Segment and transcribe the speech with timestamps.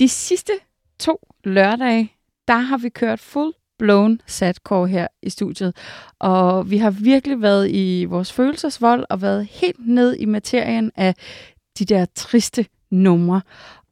[0.00, 0.52] De sidste
[0.98, 2.12] to lørdage,
[2.48, 5.76] der har vi kørt full blown satcore her i studiet.
[6.18, 11.14] Og vi har virkelig været i vores følelsesvold og været helt ned i materien af
[11.78, 13.42] de der triste numre.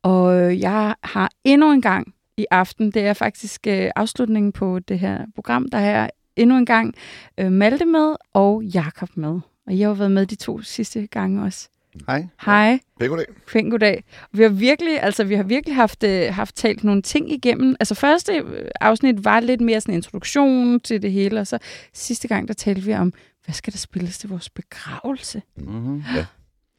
[0.02, 4.98] Og jeg har endnu en gang i aften, det er faktisk øh, afslutningen på det
[4.98, 6.94] her program, der er endnu en gang
[7.38, 9.40] øh, Malte med og Jakob med.
[9.66, 11.68] Og jeg har været med de to sidste gange også.
[12.06, 12.26] Hej.
[12.44, 12.80] Hej.
[13.00, 13.26] Pæn goddag.
[13.52, 14.04] Pæn goddag.
[14.32, 17.76] Vi har virkelig, altså, vi har virkelig haft, øh, haft talt nogle ting igennem.
[17.80, 21.58] Altså første øh, afsnit var lidt mere sådan en introduktion til det hele, og så
[21.94, 23.12] sidste gang, der talte vi om,
[23.44, 25.42] hvad skal der spilles til vores begravelse?
[25.56, 26.02] Mm-hmm.
[26.14, 26.26] Ja.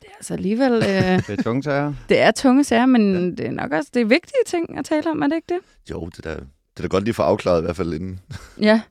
[0.01, 0.73] Det er altså alligevel...
[0.73, 0.81] Øh,
[1.27, 1.93] Det er tunge sager.
[2.09, 3.19] det er tunge sager, men ja.
[3.19, 5.59] det er nok også det er vigtige ting at tale om, er det ikke det?
[5.91, 8.19] Jo, det er, da, det er da godt lige få afklaret i hvert fald inden.
[8.61, 8.81] Ja.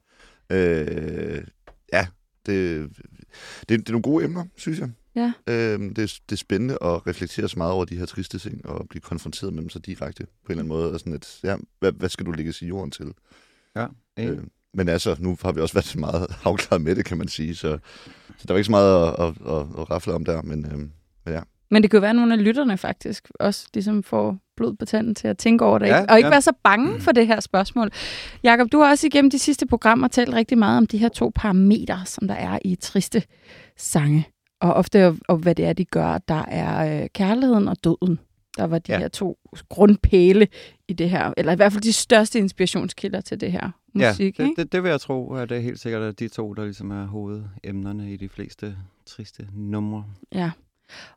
[0.50, 1.42] Øh,
[1.92, 2.06] ja,
[2.46, 2.88] det,
[3.68, 4.88] det, det er nogle gode emner, synes jeg.
[5.18, 5.32] Ja.
[5.46, 8.66] Øh, det, er, det er spændende at reflektere så meget over de her triste ting,
[8.66, 10.92] og blive konfronteret med dem så direkte på en eller anden måde.
[10.92, 13.12] Og sådan et, ja, hvad, hvad skal du lægge i jorden til?
[13.76, 13.86] Ja.
[14.18, 14.38] Øh,
[14.74, 17.78] men altså, nu har vi også været meget afklaret med det, kan man sige, så,
[18.38, 20.78] så der var ikke så meget at, at, at, at rafle om der, men, øh,
[20.78, 20.92] men
[21.26, 21.40] ja.
[21.70, 24.84] Men det kan jo være, at nogle af lytterne faktisk også ligesom får blod på
[24.84, 26.12] tanden til at tænke over det, Ja, ikke?
[26.12, 26.30] og ikke ja.
[26.30, 27.90] være så bange for det her spørgsmål.
[28.42, 31.32] Jakob, du har også igennem de sidste programmer talt rigtig meget om de her to
[31.34, 33.22] parametre, som der er i triste
[33.76, 34.28] sange.
[34.60, 36.18] Og ofte, og hvad det er, de gør.
[36.18, 38.18] Der er øh, kærligheden og døden.
[38.56, 38.98] Der var de ja.
[38.98, 39.38] Her to
[39.68, 40.48] grundpæle
[40.88, 44.38] i det her, eller i hvert fald de største inspirationskilder til det her musik.
[44.38, 44.50] ja, ikke?
[44.50, 46.64] det, det, det vil jeg tro, at det er helt sikkert at de to, der
[46.64, 48.76] ligesom er hovedemnerne i de fleste
[49.06, 50.04] triste numre.
[50.32, 50.50] Ja.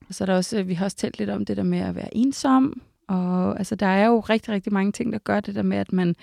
[0.08, 1.80] Og så er der også, øh, vi har også talt lidt om det der med
[1.80, 2.82] at være ensom.
[3.08, 5.94] Og altså, der er jo rigtig, rigtig mange ting, der gør det der med, at
[5.94, 6.16] man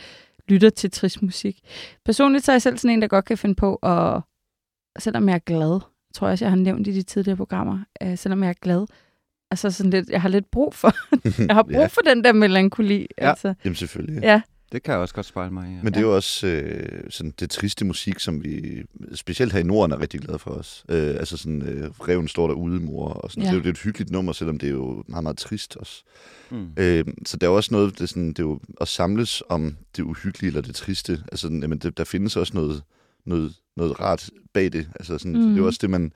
[0.48, 1.60] lytter til trist musik.
[2.04, 4.22] Personligt så er jeg selv sådan en, der godt kan finde på, at
[4.98, 5.80] selvom jeg er glad,
[6.14, 8.86] tror jeg også, jeg har nævnt i de tidligere programmer, øh, selvom jeg er glad,
[9.50, 10.92] altså sådan lidt, jeg har lidt brug for,
[11.48, 13.06] jeg har brug ja, for den der melankoli.
[13.19, 13.28] Ja.
[13.30, 13.54] Altså.
[13.64, 14.22] jamen selvfølgelig.
[14.22, 14.41] Ja,
[14.72, 15.74] Det kan jeg også godt spejle mig i.
[15.74, 15.82] Ja.
[15.82, 18.82] Men det er jo også øh, sådan det triste musik, som vi
[19.14, 20.84] specielt her i Norden er rigtig glade for os.
[20.88, 23.42] Øh, altså sådan, øh, Reven står derude, mor, og sådan.
[23.42, 23.48] Ja.
[23.48, 25.76] Det, er jo, det er et hyggeligt nummer, selvom det er jo meget, meget trist
[25.76, 26.02] også.
[26.50, 26.66] Mm.
[26.76, 29.76] Øh, så der er også noget, det er, sådan, det er jo at samles om
[29.96, 31.22] det uhyggelige eller det triste.
[31.32, 32.82] Altså, jamen, det, der findes også noget,
[33.28, 34.88] noget, noget rart bag det.
[34.94, 35.38] Altså, sådan, mm.
[35.40, 35.66] Det er jo Mhm.
[35.66, 36.12] også det, man,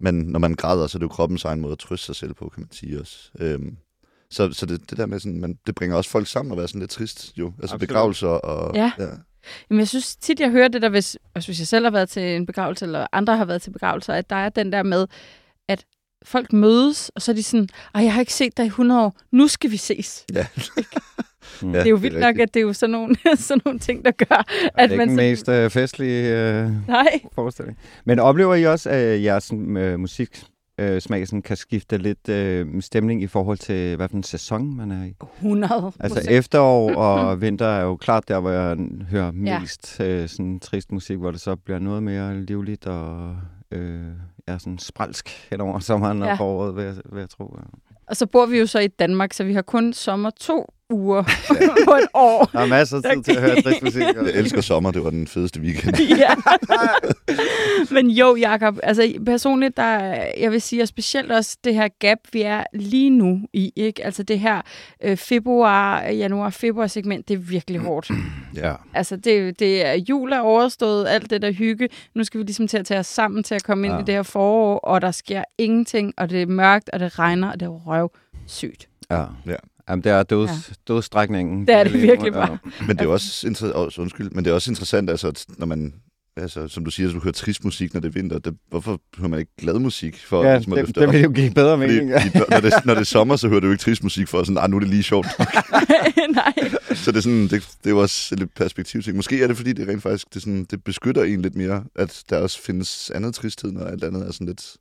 [0.00, 2.34] man, når man græder, så er det jo kroppens egen måde at trøste sig selv
[2.34, 3.30] på, kan man sige også.
[3.40, 3.76] Øhm,
[4.30, 6.68] så, så det, det der med sådan, man, det bringer også folk sammen at være
[6.68, 7.46] sådan lidt trist, jo.
[7.46, 7.80] Altså Absolut.
[7.80, 8.74] begravelser og...
[8.76, 8.92] Ja.
[8.98, 9.08] ja.
[9.70, 12.08] Jamen, jeg synes tit, jeg hører det der, hvis, også hvis jeg selv har været
[12.08, 15.06] til en begravelse, eller andre har været til begravelser, at der er den der med,
[15.68, 15.84] at
[16.24, 19.00] folk mødes, og så er de sådan, ej, jeg har ikke set dig i 100
[19.00, 20.24] år, nu skal vi ses.
[20.34, 20.46] Ja.
[21.62, 23.60] Ja, det er jo det er vildt nok, at det er jo sådan nogle, sådan
[23.64, 25.10] nogle ting, der gør, det at er man...
[25.10, 27.20] ikke den mest øh, festlige øh, Nej.
[27.34, 27.78] forestilling.
[28.04, 30.44] Men oplever I også, at jeres øh, musik
[30.80, 34.76] øh, smag sådan, kan skifte lidt øh, stemning i forhold til, hvad for en sæson
[34.76, 35.14] man er i?
[35.36, 38.76] 100 Altså efterår og vinter er jo klart der, hvor jeg
[39.10, 39.60] hører Ja.
[39.60, 43.36] mest øh, sådan trist musik, hvor det så bliver noget mere livligt og
[43.70, 44.00] øh,
[44.48, 46.30] ja, sådan spralsk hen over sommeren Ja.
[46.32, 47.56] og foråret, vil jeg, vil jeg tro.
[47.58, 47.64] Ja.
[48.06, 51.22] Og så bor vi jo så i Danmark, så vi har kun sommer to uger
[51.88, 52.50] på et år.
[52.52, 54.02] Der er masser af tid til at høre trist musik.
[54.02, 55.96] og- Jeg elsker sommer, det var den fedeste weekend.
[56.24, 56.34] ja.
[57.90, 59.98] Men jo, Jakob, altså personligt, der,
[60.38, 64.04] jeg vil sige, og specielt også det her gap, vi er lige nu i, ikke?
[64.04, 64.60] Altså det her
[65.04, 68.10] øh, februar, januar, februar segment, det er virkelig hårdt.
[68.56, 68.72] Ja.
[68.94, 71.88] Altså det, det er jul er overstået, alt det der hygge.
[72.14, 74.00] Nu skal vi ligesom til at tage os sammen til at komme ind Ja.
[74.00, 77.52] i det her forår, og der sker ingenting, og det er mørkt, og det regner,
[77.52, 78.10] og det er røv
[78.46, 78.88] sygt.
[79.10, 79.24] ja.
[79.46, 79.56] Ja.
[79.88, 80.74] Jamen, det er døds, ja.
[80.94, 81.66] dødsstrækningen.
[81.66, 82.46] Det er det virkelig ja.
[82.46, 82.58] bare.
[82.86, 85.66] Men det er også, inter- oh, undskyld, men det er også interessant, altså, at når
[85.66, 85.94] man,
[86.36, 88.38] altså, som du siger, så du hører trist musik, når det er vinter.
[88.38, 90.18] Det, hvorfor hører man ikke glad musik?
[90.26, 92.10] For, Ja, ligesom at det, det vil jo give bedre Fordi, mening.
[92.10, 92.30] Ja.
[92.50, 94.58] når, det, når det er sommer, så hører du jo ikke trist musik for sådan,
[94.58, 95.26] ah, nu er det lige sjovt.
[96.34, 96.70] Nej.
[96.94, 99.16] Så det er, sådan, det, det er jo også lidt perspektivting.
[99.16, 102.22] Måske er det, fordi det rent faktisk det, sådan, det beskytter en lidt mere, at
[102.30, 104.76] der også findes andet tristhed, når alt andet er sådan lidt...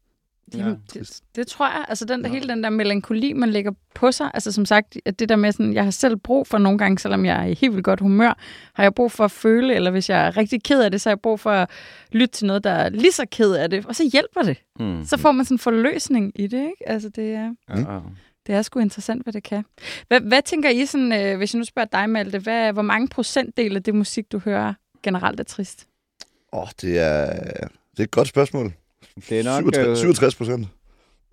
[0.56, 1.86] Jamen, det, det tror jeg.
[1.88, 2.34] Altså den der, Ja.
[2.34, 4.32] hele den der melankoli, man lægger på sig.
[4.34, 7.00] Altså som sagt, at det der med sådan, jeg har selv brug for nogle gange,
[7.00, 8.38] selvom jeg er i helt vildt godt humør,
[8.74, 11.10] har jeg brug for at føle, eller hvis jeg er rigtig ked af det, så
[11.10, 11.70] har jeg brug for at
[12.12, 14.58] lytte til noget, der er lige så ked af det, og så hjælper det.
[14.80, 15.06] Mm.
[15.06, 16.90] Så får man sådan en forløsning i det, ikke?
[16.90, 17.54] Altså det er...
[17.70, 18.00] Ja, ja.
[18.48, 19.64] Det er sgu interessant, hvad det kan.
[20.08, 23.08] Hvad, hvad tænker I, sådan, øh, hvis jeg nu spørger dig, Malte, hvad, hvor mange
[23.08, 24.74] procentdel af det musik, du hører,
[25.04, 25.88] generelt er trist?
[26.54, 27.34] Åh, oh, det er,
[27.92, 28.74] det er et godt spørsmål.
[29.30, 29.74] Det er nok...
[29.76, 30.68] 67, 67 procent.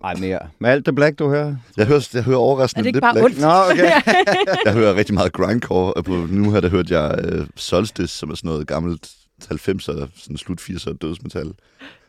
[0.01, 0.39] Nej, mere.
[0.59, 1.55] Med alt det black, du hører?
[1.77, 3.25] Jeg hører, jeg hører Er overraskende det ikke lidt bare black.
[3.25, 3.39] ondt?
[3.39, 3.91] Nå, okay.
[4.65, 8.29] Jeg hører rigtig meget grindcore, og på, nu har jeg hørt jeg uh, Solstice, som
[8.29, 9.09] er sådan noget gammelt
[9.43, 11.53] 90'er, sådan slut 80'er dødsmetal.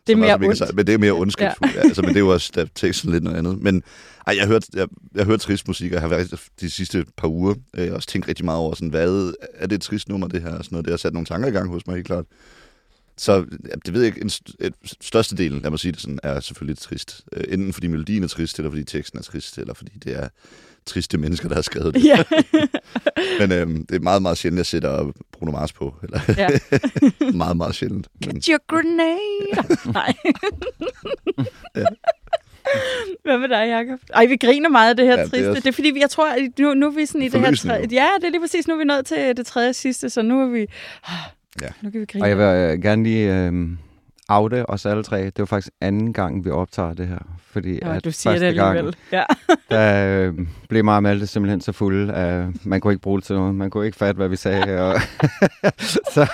[0.06, 0.58] Det er mere ondt.
[0.58, 1.80] sejt, Men det er mere ondskabsfuldt, ja.
[1.80, 3.58] altså, men det er jo også der teksten lidt noget andet.
[3.62, 3.82] Men
[4.26, 7.04] ej, jeg har hørt, jeg, jeg hørt trist musik, og jeg har været de sidste
[7.16, 10.28] par uger øh, også tænkt rigtig meget over, sådan, hvad er det et trist nummer,
[10.28, 10.50] det her?
[10.50, 10.84] og Sådan noget.
[10.84, 12.24] Det har sat nogle tanker i gang hos mig, helt klart.
[13.20, 13.32] Så
[13.68, 14.20] ja, det ved jeg ikke.
[14.20, 17.24] En st- størstedelen, lad mig sige det sådan, er selvfølgelig trist.
[17.32, 20.28] Øh, enten fordi melodien er trist, eller fordi teksten er trist, eller fordi det er
[20.86, 22.04] triste mennesker, der har skrevet det.
[22.04, 22.22] ja.
[23.40, 25.94] Men øhm, det er meget, meget sjældent, jeg sætter Bruno Mars på.
[26.02, 26.48] Eller ja.
[27.34, 28.08] meget, meget sjældent.
[28.26, 29.92] Men, Get your grenade!
[29.98, 30.14] Nej.
[33.22, 34.00] Hvad med dig, Jacob?
[34.14, 35.46] Ej, vi griner meget af det her Ja, ja, det er triste.
[35.54, 37.54] Det er, også- fordi, jeg tror, at nu, nu er vi sådan i det her...
[37.56, 38.68] Tredje, ja, det er lige præcis.
[38.68, 40.66] Nu er vi nået til det tredje sidste, så nu er vi...
[41.62, 41.68] Ja.
[41.82, 42.24] Nu kan vi grine.
[42.24, 43.68] Og jeg vil øh, gerne lige øh,
[44.28, 45.24] oute os alle tre.
[45.24, 47.18] Det var faktisk anden gang, vi optager det her.
[47.52, 48.96] Fordi Nå, at du siger det første alligevel.
[49.12, 49.22] Ja.
[49.70, 50.34] der øh,
[50.68, 53.54] blev mig og Malte simpelthen så fulde, at man kunne ikke bruge det til noget.
[53.54, 54.80] Man kunne ikke fatte, hvad vi sagde.
[54.80, 55.00] Og
[56.14, 56.26] så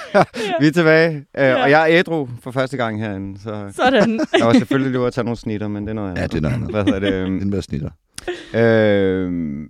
[0.60, 1.16] vi er tilbage.
[1.16, 3.40] Øh, Og jeg er ædru for første gang herinde.
[3.40, 4.20] Så Sådan.
[4.38, 6.22] jeg var selvfølgelig lige at tage nogle snitter, men det er noget andet.
[6.22, 6.70] Ja, det er noget andet.
[6.70, 7.12] Hvad hedder det?
[7.12, 7.90] øhm, en mere snitter.
[8.54, 9.68] Øh,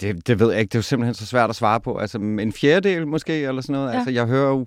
[0.00, 0.68] det, det ved jeg ikke.
[0.68, 1.96] Det er jo simpelthen så svært at svare på.
[1.96, 3.90] Altså en fjerdedel måske, eller sådan noget.
[3.90, 3.96] Ja.
[3.96, 4.66] Altså jeg hører jo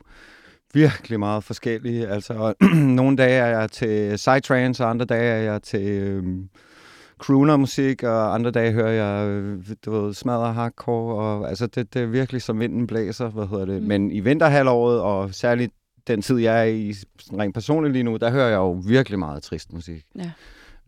[0.74, 2.08] virkelig meget forskellige.
[2.08, 2.54] Altså
[3.00, 6.50] nogle dage er jeg til psytrance, og andre dage er jeg til øhm,
[7.20, 12.02] crooner-musik, og andre dage hører jeg, øh, du ved, smadre hardcore, og altså det, det
[12.02, 13.82] er virkelig som vinden blæser, hvad hedder det.
[13.82, 13.88] Mm.
[13.88, 15.74] Men i vinterhalvåret, og særligt
[16.08, 16.94] den tid, jeg er i
[17.34, 20.04] rent personligt lige nu, der hører jeg jo virkelig meget trist musik.
[20.16, 20.32] Ja.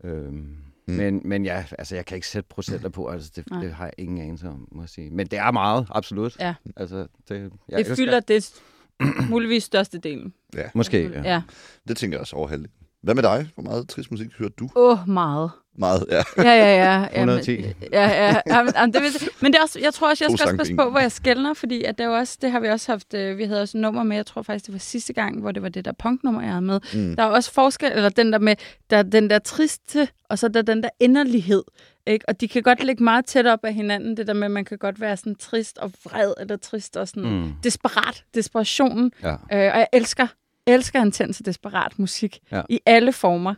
[0.04, 0.56] Øhm,
[0.88, 0.94] Mm.
[0.94, 3.60] men, men ja, altså jeg kan ikke sætte procenter på, altså det, Nej.
[3.60, 5.10] det har jeg ingen anelse om, må jeg sige.
[5.10, 6.36] Men det er meget, absolut.
[6.40, 6.54] Ja.
[6.76, 8.62] Altså, det, jeg det fylder det
[9.30, 10.34] muligvis største delen.
[10.54, 11.22] Ja, Måske, ja.
[11.22, 11.42] Ja.
[11.88, 12.72] det tænker jeg også over halvdelen.
[13.02, 13.50] Hvad med dig?
[13.54, 14.68] Hvor meget trist musik hører du?
[14.76, 15.50] Åh, oh, meget.
[15.78, 16.22] Meget, ja.
[16.38, 17.08] Ja, ja, ja.
[17.20, 17.52] Jamen, 110.
[17.92, 18.40] Ja, ja.
[18.46, 19.10] Jamen, jamen, det vil,
[19.40, 21.54] men det er også, jeg tror også, jeg skal også passe på hvor jeg skældner,
[21.54, 23.82] fordi at det, er også, det har vi også haft, øh, vi havde også et
[23.82, 26.40] nummer med, jeg tror faktisk, det var sidste gang, hvor det var det der punknummer,
[26.42, 26.80] jeg havde med.
[26.94, 27.16] Mm.
[27.16, 28.56] Der er også forskel, eller den der med,
[28.90, 31.62] der er den der triste, og så der er den der inderlighed.
[32.06, 32.24] Ikke?
[32.28, 34.64] Og de kan godt ligge meget tæt op af hinanden, det der med, at man
[34.64, 37.52] kan godt være sådan trist og vred, eller trist og sådan Mm.
[37.64, 39.12] desperat, desperationen.
[39.22, 39.30] Ja.
[39.32, 40.26] Øh, og jeg elsker,
[40.66, 42.62] elsker intens og desperat musik Ja.
[42.68, 43.54] i alle former.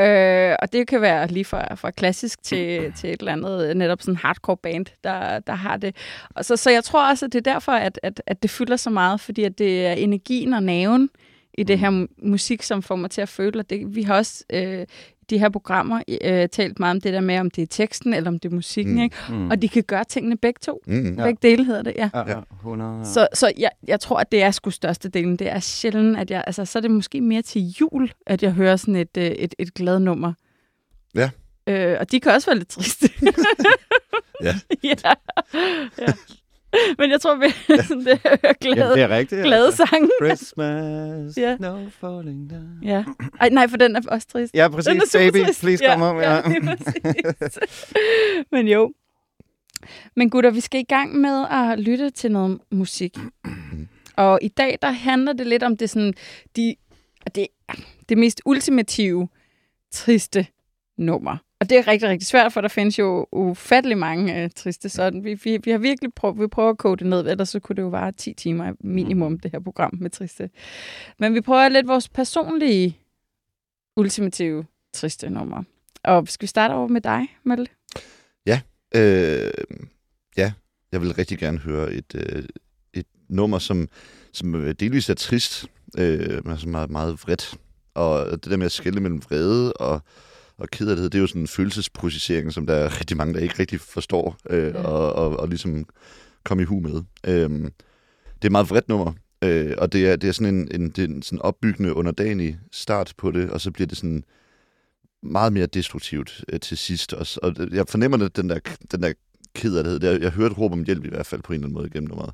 [0.00, 4.02] Øh, og det kan være lige fra, fra klassisk til, til et eller andet netop
[4.02, 5.96] sådan hardcore band, der, der har det.
[6.34, 8.76] Og så, så jeg tror også, at det er derfor, at, at, at det fylder
[8.76, 11.10] så meget, fordi at det er energien og naven
[11.58, 14.14] i det her mu- musik, som får mig til at føle, at det, vi har
[14.14, 14.86] også øh,
[15.30, 18.30] de her programmer øh, talt meget om det der med, om det er teksten eller
[18.30, 19.00] om det er musikken, Mm.
[19.02, 19.16] ikke?
[19.28, 19.50] Mm.
[19.50, 20.80] Og de kan gøre tingene begge to.
[20.86, 21.02] Mm.
[21.04, 21.08] Ja.
[21.22, 21.24] Ja.
[21.24, 22.10] Begge dele hedder det, ja.
[22.14, 22.30] Ja, Ja.
[22.36, 22.40] ja.
[22.56, 23.04] 100, ja.
[23.04, 25.36] Så, så jeg, jeg tror, at det er sgu størstedelen.
[25.36, 26.44] Det er sjældent, at jeg...
[26.46, 29.54] Altså, så er det måske mere til jul, at jeg hører sådan et, øh, et,
[29.58, 30.32] et glad nummer.
[31.14, 31.30] Ja.
[31.66, 33.10] Øh, og de kan også være lidt triste.
[34.42, 34.54] Ja.
[34.84, 34.94] ja.
[35.98, 36.12] ja.
[36.98, 37.46] Men jeg tror, vi
[37.82, 39.42] sådan, det er ja, glade, det er rigtigt.
[39.42, 39.86] glade altså.
[39.90, 40.10] sange.
[40.24, 41.56] Christmas, Ja.
[41.60, 42.78] no falling down.
[42.82, 43.04] Ja.
[43.40, 44.54] Ej, nej, for den er også trist.
[44.54, 45.12] Ja, Den er præcis.
[45.12, 45.60] Baby, trist.
[45.60, 46.20] please ja, come home.
[46.20, 46.34] Ja.
[46.34, 46.42] Ja,
[46.76, 47.58] præcis.
[48.52, 48.92] Men jo.
[50.16, 53.16] Men gutter, vi skal i gang med at lytte til noget musik.
[54.16, 56.14] Og i dag, der handler det lidt om det sådan,
[56.56, 56.74] de,
[57.34, 57.46] det,
[58.08, 59.28] det mest ultimative,
[59.92, 60.46] triste
[60.98, 61.36] nummer.
[61.60, 65.24] Og det er rigtig, rigtig svært, for der findes jo ufattelig mange uh, triste sådan.
[65.24, 67.76] Vi, vi, vi har virkelig prøvet, vi prøver at kode det ned, ellers så kunne
[67.76, 70.50] det jo vare 10 timer minimum, det her program med triste.
[71.18, 72.98] Men vi prøver lidt vores personlige
[73.96, 75.62] ultimative triste nummer.
[76.04, 77.70] Og skal vi starte over med dig, Malte?
[78.94, 79.50] Øh,
[80.36, 80.52] ja,
[80.92, 82.44] jeg vil rigtig gerne høre et, øh,
[82.94, 83.88] et nummer, som,
[84.32, 85.66] som delvis er trist,
[85.98, 87.54] øh, men som er meget vredt.
[87.94, 90.00] Og det der med at skille mellem vrede og,
[90.58, 93.54] og kederlighed, det er jo sådan en følelsesprocessering, som der er rigtig mange, der ikke
[93.58, 94.82] rigtig forstår, øh, Ja.
[94.82, 95.86] og, og, og ligesom
[96.44, 97.02] komme i hu med.
[97.26, 99.12] Øh, det er et meget vredt nummer,
[99.44, 102.58] øh, og det er, det er sådan en, en, det er en sådan opbyggende, underdanig
[102.72, 104.24] start på det, og så bliver det sådan
[105.22, 107.12] meget mere destruktivt øh, til sidst.
[107.12, 108.58] Og, og jeg fornemmer det, den der,
[108.92, 109.12] den der
[109.54, 110.04] kederlighed.
[110.04, 112.08] Jeg, jeg hørte råb om hjælp i hvert fald på en eller anden måde gennem
[112.08, 112.32] nummeret.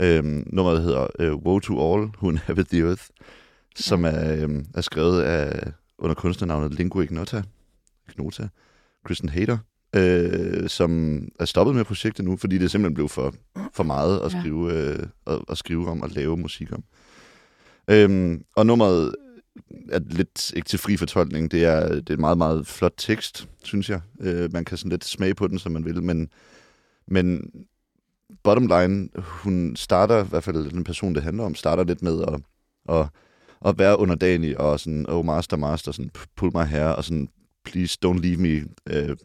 [0.00, 3.04] Øhm, nummeret hedder øh, Woe to All Who Inhabit the Earth,
[3.76, 7.42] som er, øhm, er skrevet af, under kunstnernavnet Lingua Ignota,
[8.08, 8.48] Ignota
[9.04, 9.58] Kristen Hader,
[9.96, 13.34] øh, som er stoppet med projektet nu, fordi det simpelthen blev for,
[13.72, 14.40] for meget at Ja.
[14.40, 16.84] skrive, øh, at, at skrive om og lave musik om.
[17.90, 19.14] Øhm, og nummeret
[19.92, 21.50] er lidt ikke til fri fortolkning.
[21.50, 24.00] Det er, det er en meget, meget flot tekst, synes jeg.
[24.20, 26.28] Øh, man kan sådan lidt smage på den, som man vil, men,
[27.06, 27.50] men
[28.42, 32.22] bottom line, hun starter, i hvert fald den person, det handler om, starter lidt med
[32.22, 32.40] at,
[32.96, 33.06] at,
[33.64, 37.28] at være underdanig og sådan, oh master, master, sådan, pull my hair, og sådan,
[37.64, 39.16] please don't leave me uh,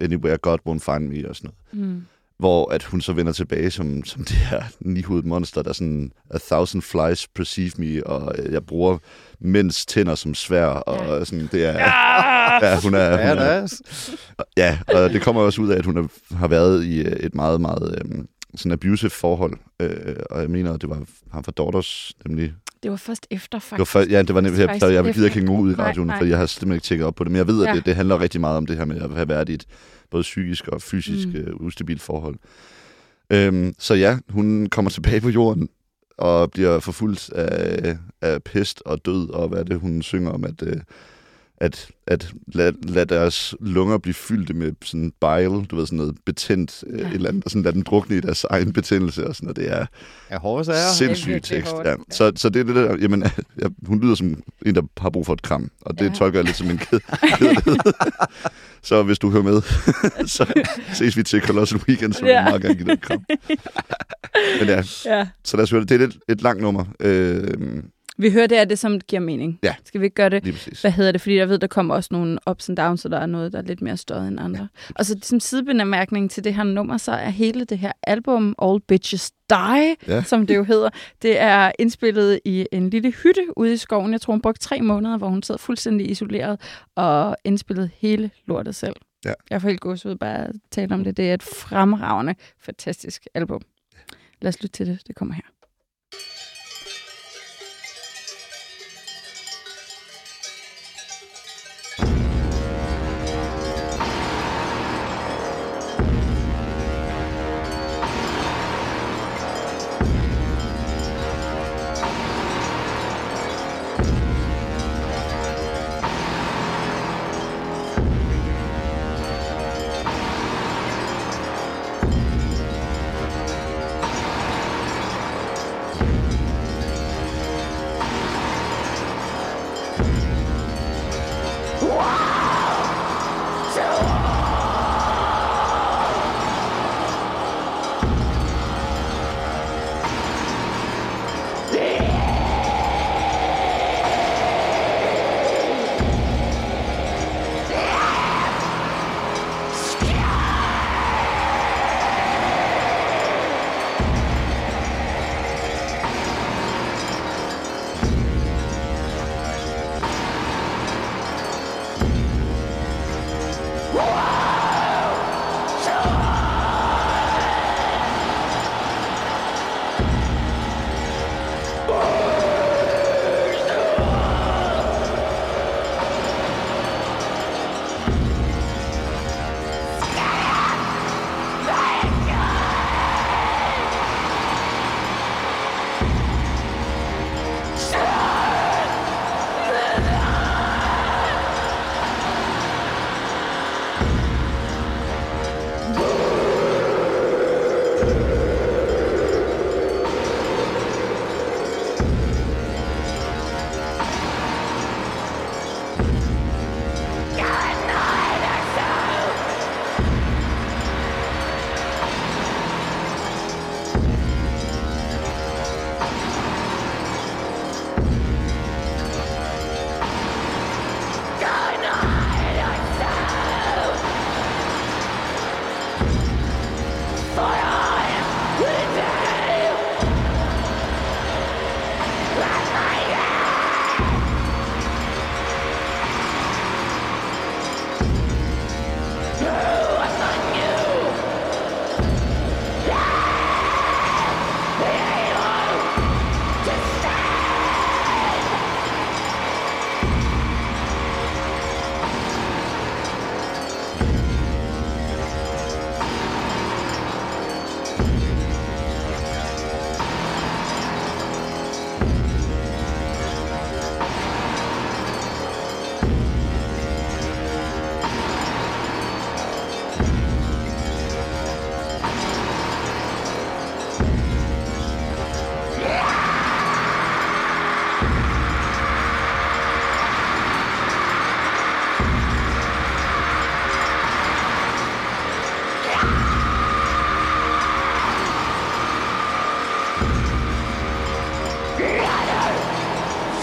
[0.00, 1.88] anywhere, God won't find me, og sådan noget.
[1.90, 2.02] Mm
[2.38, 6.38] hvor at hun så vender tilbage som, som det her nihovedet monster, der sådan, a
[6.38, 8.98] thousand flies perceive me, og jeg bruger
[9.40, 11.24] mænds tænder som svær, og ja.
[11.24, 11.72] sådan, det er...
[11.72, 11.90] Ja,
[12.70, 13.28] ja hun er...
[13.28, 13.80] Hun er
[14.56, 17.60] ja, og det kommer også ud af, at hun har været i øh, et meget,
[17.60, 21.02] meget øhm, sådan abusive forhold, øh, og jeg mener, det var
[21.32, 22.52] ham fra Daughters, nemlig
[22.82, 23.70] det var først efter, faktisk.
[23.70, 24.88] Det var først, ja, det var nemlig efter.
[24.88, 27.24] Jeg gider ikke hænge ud i radioen, for jeg har simpelthen ikke tjekket op på
[27.24, 27.32] det.
[27.32, 27.74] Men jeg ved, at ja.
[27.74, 29.66] det, det handler rigtig meget om det her med at have været i et
[30.10, 31.54] både psykisk og fysisk mm.
[31.54, 32.36] uh, ustabilt forhold.
[33.30, 35.68] Øhm, så ja, hun kommer tilbage på jorden
[36.18, 40.62] og bliver forfulgt af, af pest og død, og hvad det, hun synger om, at...
[40.62, 40.72] Uh,
[41.58, 46.16] at, at lade, lad deres lunger blive fyldte med sådan bile, du ved, sådan noget
[46.26, 47.06] betændt øh, ja.
[47.06, 49.56] et eller andet, og sådan lade dem drukne i deres egen betændelse og sådan noget.
[49.56, 49.86] Det er
[50.30, 50.92] ja, hårde sager.
[50.98, 51.74] sindssygt tekst.
[51.84, 51.94] Ja.
[52.10, 53.22] Så, så det er det der, jamen,
[53.62, 56.14] ja, hun lyder som en, der har brug for et kram, og det ja.
[56.14, 57.00] tolker jeg lidt som en ked.
[58.82, 59.62] så hvis du hører med,
[60.36, 62.42] så ses vi til Colossal Weekend, så ja.
[62.42, 63.24] vil meget gerne give dig et kram.
[64.58, 65.28] Men ja, ja.
[65.44, 65.88] så lad os høre det.
[65.88, 66.84] Det er et, et langt nummer.
[67.00, 67.82] Øh,
[68.18, 69.58] vi hører det er det, som giver mening.
[69.62, 69.74] Ja.
[69.84, 70.44] Skal vi ikke gøre det?
[70.44, 70.80] Lige præcis.
[70.80, 71.20] Hvad hedder det?
[71.20, 73.58] Fordi jeg ved, der kommer også nogle ups and downs, så der er noget, der
[73.58, 74.68] er lidt mere støjet end andre.
[74.88, 74.94] Ja.
[74.94, 78.80] Og så som sidebemærkning til det her nummer, så er hele det her album, All
[78.80, 80.22] Bitches Die, ja.
[80.22, 80.90] som det jo hedder,
[81.22, 84.12] det er indspillet i en lille hytte ude i skoven.
[84.12, 86.60] Jeg tror, hun brugte tre måneder, hvor hun sad fuldstændig isoleret
[86.94, 88.96] og indspillede hele lortet selv.
[89.24, 89.32] Ja.
[89.50, 91.16] Jeg får helt gås ud bare at tale om det.
[91.16, 93.62] Det er et fremragende, fantastisk album.
[94.42, 95.00] Lad os lytte til det.
[95.06, 95.55] Det kommer her.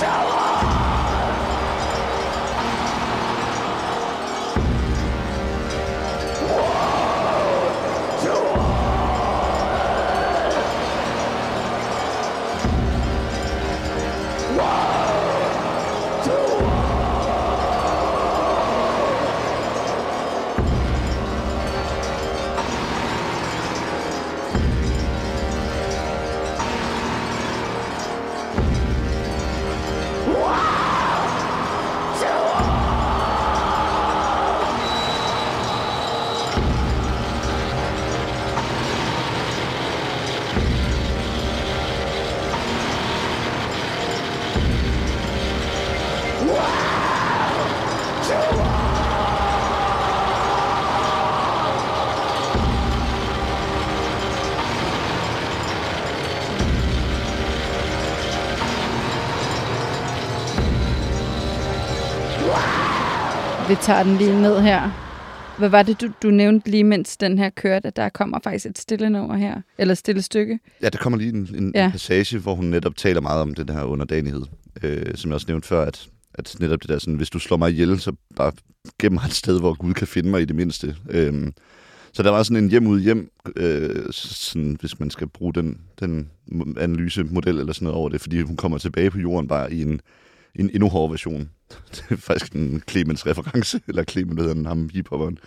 [0.04, 0.63] Vi
[63.84, 64.92] tager den lige ned her.
[65.60, 68.66] Hvad var det, du, du nævnte lige, mens den her kørte, at der kommer faktisk
[68.66, 69.62] et stille nummer her?
[69.78, 70.60] Eller stille stykke?
[70.82, 71.90] Ja, der kommer lige en, en, Ja.
[71.92, 74.42] passage, hvor hun netop taler meget om den her underdanighed.
[74.84, 77.58] Øh, som jeg også nævnte før, at, at netop det der sådan, hvis du slår
[77.58, 78.52] mig ihjel, så bare
[79.00, 80.96] gem mig et sted, hvor Gud kan finde mig i det mindste.
[81.10, 81.52] Øh,
[82.14, 85.78] så der var sådan en hjem ud hjem, øh, sådan, hvis man skal bruge den,
[86.00, 86.30] den
[86.78, 90.02] analysemodel eller sådan noget over det, fordi hun kommer tilbage på jorden bare i en,
[90.56, 91.50] en endnu hårdere version.
[91.96, 95.38] Det er faktisk en Clemens reference, eller Clemens, hedder han, ham hiphopperen.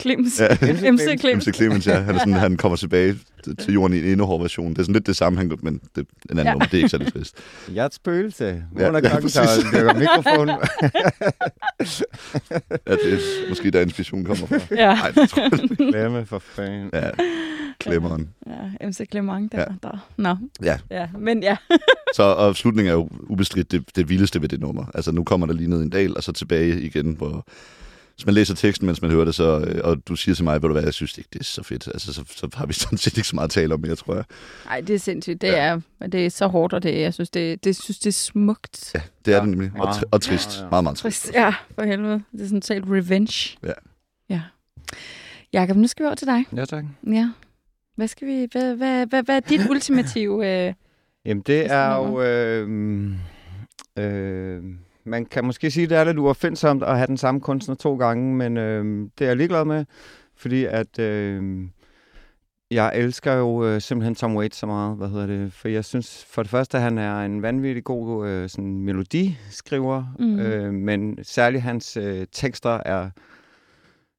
[0.00, 0.40] Clemens.
[0.40, 0.48] Ja.
[0.92, 1.46] MC Clemens.
[1.46, 1.98] MC Clemens, ja.
[2.00, 3.18] Han, er sådan, han kommer tilbage
[3.58, 4.70] til- jorden i en endnu hårdere version.
[4.72, 6.48] Det er sådan lidt det samme, han, men det, en anden Ja.
[6.48, 6.52] ja.
[6.52, 7.36] nummer, det er ikke særlig trist.
[7.74, 8.44] Jeg er et spøgelse.
[8.78, 10.48] Ja, Under ja, klokken mikrofon.
[12.86, 14.58] Ja, det er måske der inspiration kommer fra.
[14.76, 14.94] Ja.
[14.94, 15.76] Nej, det tror jeg ikke.
[15.76, 16.90] Glemme for fanden.
[16.92, 17.10] Ja,
[17.82, 18.28] klemmeren.
[18.80, 19.58] ja, MC Clement der.
[19.58, 19.64] Ja.
[19.70, 19.88] Ja.
[19.88, 20.08] der.
[20.16, 21.56] Nå, Ja, ja, men ja.
[22.16, 24.84] så og slutningen er jo ubestridt det, det vildeste ved det nummer.
[24.94, 27.46] Altså nu kommer der lige ned i en dal, og så tilbage igen, hvor
[28.16, 30.62] hvis man læser teksten, mens man hører det, så, øh, og du siger til mig,
[30.62, 31.88] ved du hvad, jeg synes ikke, det er så fedt.
[31.88, 34.14] Altså, så, så har vi sådan set ikke så meget at tale om mere, tror
[34.14, 34.24] jeg.
[34.64, 35.40] Nej, det er sindssygt.
[35.40, 35.80] Det er,
[36.12, 38.90] det er så hårdt, og det, jeg synes, det, det, synes, det er smukt.
[38.94, 39.70] Ja, det er Ja, det nemlig.
[39.78, 40.58] Og, og trist.
[40.58, 40.70] Ja, ja.
[40.70, 41.22] Meget, meget trist.
[41.24, 41.34] Trist.
[41.34, 42.22] Ja, for helvede.
[42.32, 43.58] Det er sådan talt revenge.
[43.62, 43.72] Ja.
[44.30, 44.40] Ja.
[45.52, 46.44] Jakob, nu skal vi over til dig.
[46.56, 46.84] Ja, tak.
[47.06, 47.30] Ja.
[47.96, 50.66] Hvad skal vi, hvad, hvad, hvad, hvad er dit ultimative...
[50.68, 50.74] Øh,
[51.24, 52.22] Jamen, det er jo...
[52.22, 52.68] Øh,
[53.98, 54.62] øh,
[55.04, 57.96] man kan måske sige, at det er lidt uopfindsomt at have den samme kunstner to
[57.96, 59.84] gange, men øh, det er jeg ligeglad med,
[60.36, 60.98] fordi at...
[60.98, 61.62] Øh,
[62.70, 66.24] jeg elsker jo øh, simpelthen Tom Waits så meget, hvad hedder det, for jeg synes
[66.30, 70.38] for det første, at han er en vanvittig god øh, sådan melodiskriver, Mhm.
[70.40, 73.10] øh, men særligt hans øh, tekster er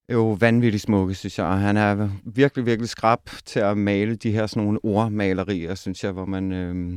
[0.10, 1.46] jo vanvittigt smukke, synes jeg.
[1.46, 6.04] Og han er virkelig, virkelig skrab til at male de her sådan nogle ordmalerier, synes
[6.04, 6.94] jeg, hvor man øh,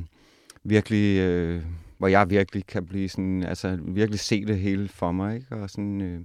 [0.64, 1.62] virkelig, øh,
[1.98, 5.56] hvor jeg virkelig kan blive sådan, altså virkelig se det hele for mig, ikke?
[5.56, 6.20] Og, sådan, øh,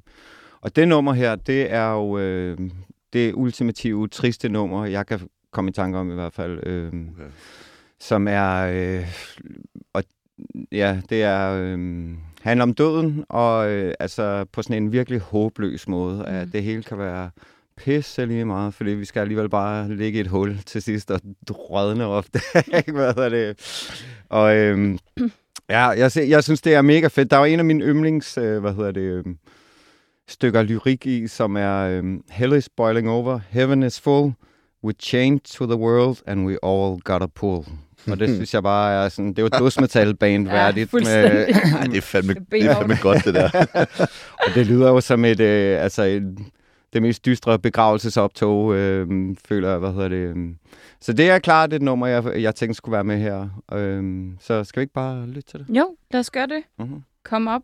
[0.62, 2.58] og det nummer her, det er jo øh,
[3.14, 5.20] det ultimative, triste nummer, jeg kan
[5.52, 7.30] komme i tanke om i hvert fald, øh, Okay.
[8.00, 9.08] som er, øh,
[9.94, 10.04] og
[10.72, 12.10] ja, det er, øh,
[12.42, 16.36] handler om døden, og øh, altså på sådan en virkelig håbløs måde, mm.
[16.36, 17.30] at det hele kan være
[17.78, 21.22] pisse lige meget, fordi vi skal alligevel bare ligge i et hul til sidst og
[21.50, 22.40] rådne ofte.
[22.78, 23.58] Ikke, Hvad er det?
[24.30, 25.00] Og øhm,
[25.70, 27.32] ja, jeg, jeg synes, det er mega fedt.
[27.32, 29.38] Der var en af mine yndlings, øh, hvad hedder det, øhm,
[30.28, 34.34] stykker lyrik i, som er øhm, Hell is boiling over, heaven is full,
[34.84, 37.66] we chained to the world, and we all got a pull.
[38.08, 40.90] Og det synes jeg bare er sådan, det er jo et dødsmetal-band Ja, værdigt.
[40.90, 41.40] fuldstændig.
[41.80, 43.50] Ej, det er fandme, Det er fandme godt, det der.
[44.48, 46.38] Og det lyder jo som et, øh, altså et,
[46.94, 49.08] det mest dystre begravelsesoptog, øh,
[49.48, 50.16] føler jeg, hvad hedder det.
[50.18, 50.36] Øh.
[51.02, 53.50] Så det er klart et nummer, jeg, jeg tænkte skulle være med her.
[53.74, 55.66] Øh, så skal vi ikke bare lytte til det?
[55.78, 56.64] jo, lad os gøre det.
[56.80, 57.02] Mm-hmm.
[57.24, 57.62] Come up.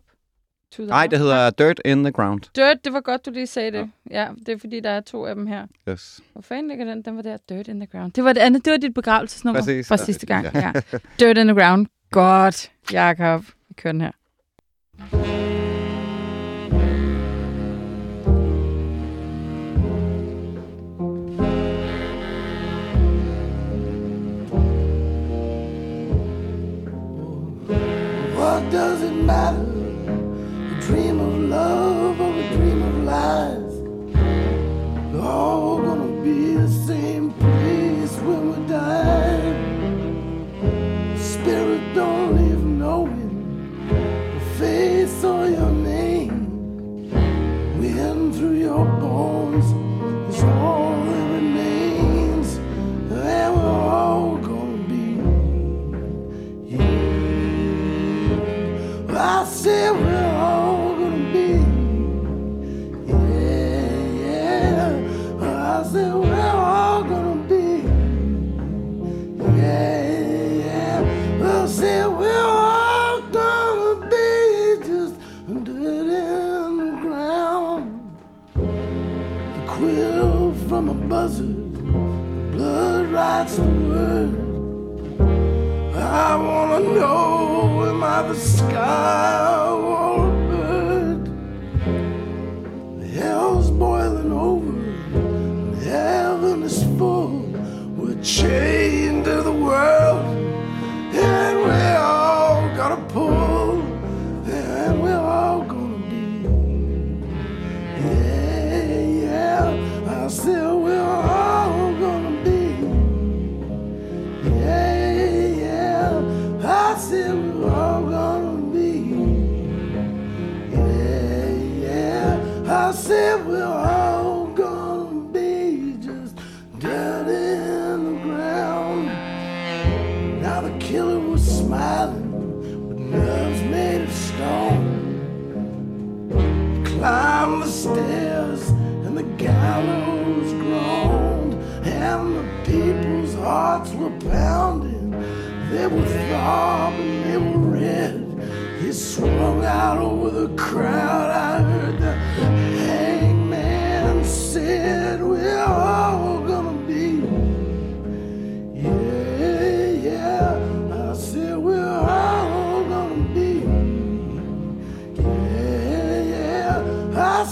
[0.76, 2.40] To the Nej, det hedder Dirt in the Ground.
[2.56, 3.90] Dirt, det var godt, du lige sagde det.
[4.10, 4.20] Ja.
[4.22, 5.66] ja, det er fordi, der er to af dem her.
[5.88, 6.20] Yes.
[6.32, 7.02] Hvor fanden ligger den?
[7.02, 8.12] Den var der, Dirt in the Ground.
[8.12, 9.88] Det var det andet, det var dit begravelsesnummer Præcis.
[9.88, 10.04] fra Ja.
[10.04, 10.46] sidste gang.
[10.54, 10.72] Ja.
[11.20, 11.86] Dirt in the Ground.
[12.10, 13.44] Godt, Jakob.
[13.68, 14.10] Vi kører den her.
[28.36, 29.67] What does it matter?
[59.68, 60.07] I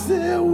[0.08, 0.45] yeah.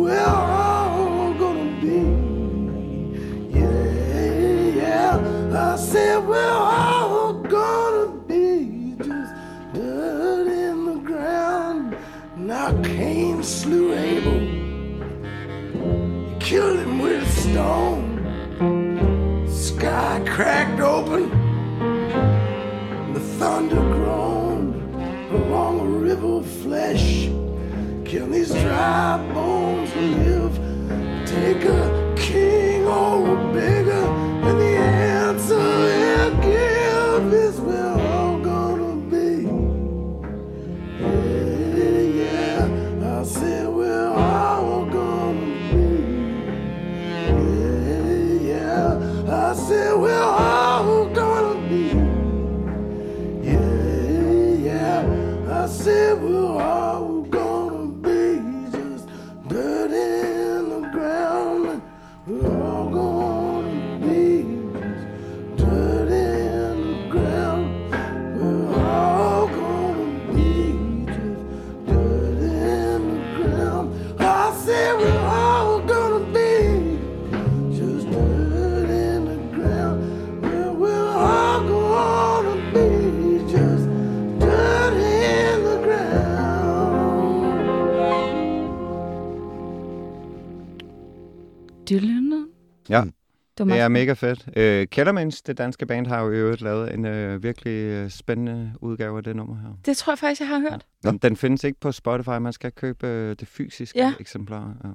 [93.59, 94.49] Det, Det er mega fedt.
[94.57, 98.73] Øh, Kellermans, det danske band, har jo i øvrigt lavet en øh, virkelig øh, spændende
[98.81, 99.69] udgave af det nummer her.
[99.87, 100.85] det tror jeg faktisk, jeg har hørt.
[101.05, 104.05] Den, den findes ikke på Spotify, man skal købe øh, det fysiske Ja.
[104.07, 104.13] ja.
[104.21, 104.75] eksemplar.
[104.85, 104.89] Ja.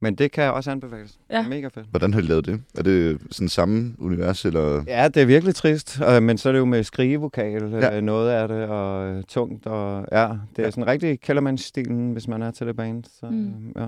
[0.00, 1.18] Men det kan også anbefales.
[1.30, 1.48] Ja.
[1.48, 1.86] Mega fedt.
[1.90, 2.62] Hvordan har de lavet det?
[2.78, 4.84] Er det sådan samme univers, eller...
[4.86, 7.94] Ja, det er virkelig trist, øh, men så er det jo med skrigevokal, Ja.
[7.94, 8.00] ja.
[8.00, 10.70] noget af det, og øh, tungt, og ja, det er Ja.
[10.70, 13.04] sådan rigtig Kellermans-stilen, hvis man er til det band.
[13.04, 13.72] Så, Mm.
[13.76, 13.86] ja.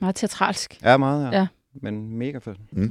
[0.00, 0.78] Meget teatralsk.
[0.82, 1.38] ja, meget, ja.
[1.38, 1.46] Ja.
[1.82, 2.58] Men mega fedt.
[2.72, 2.90] Mm.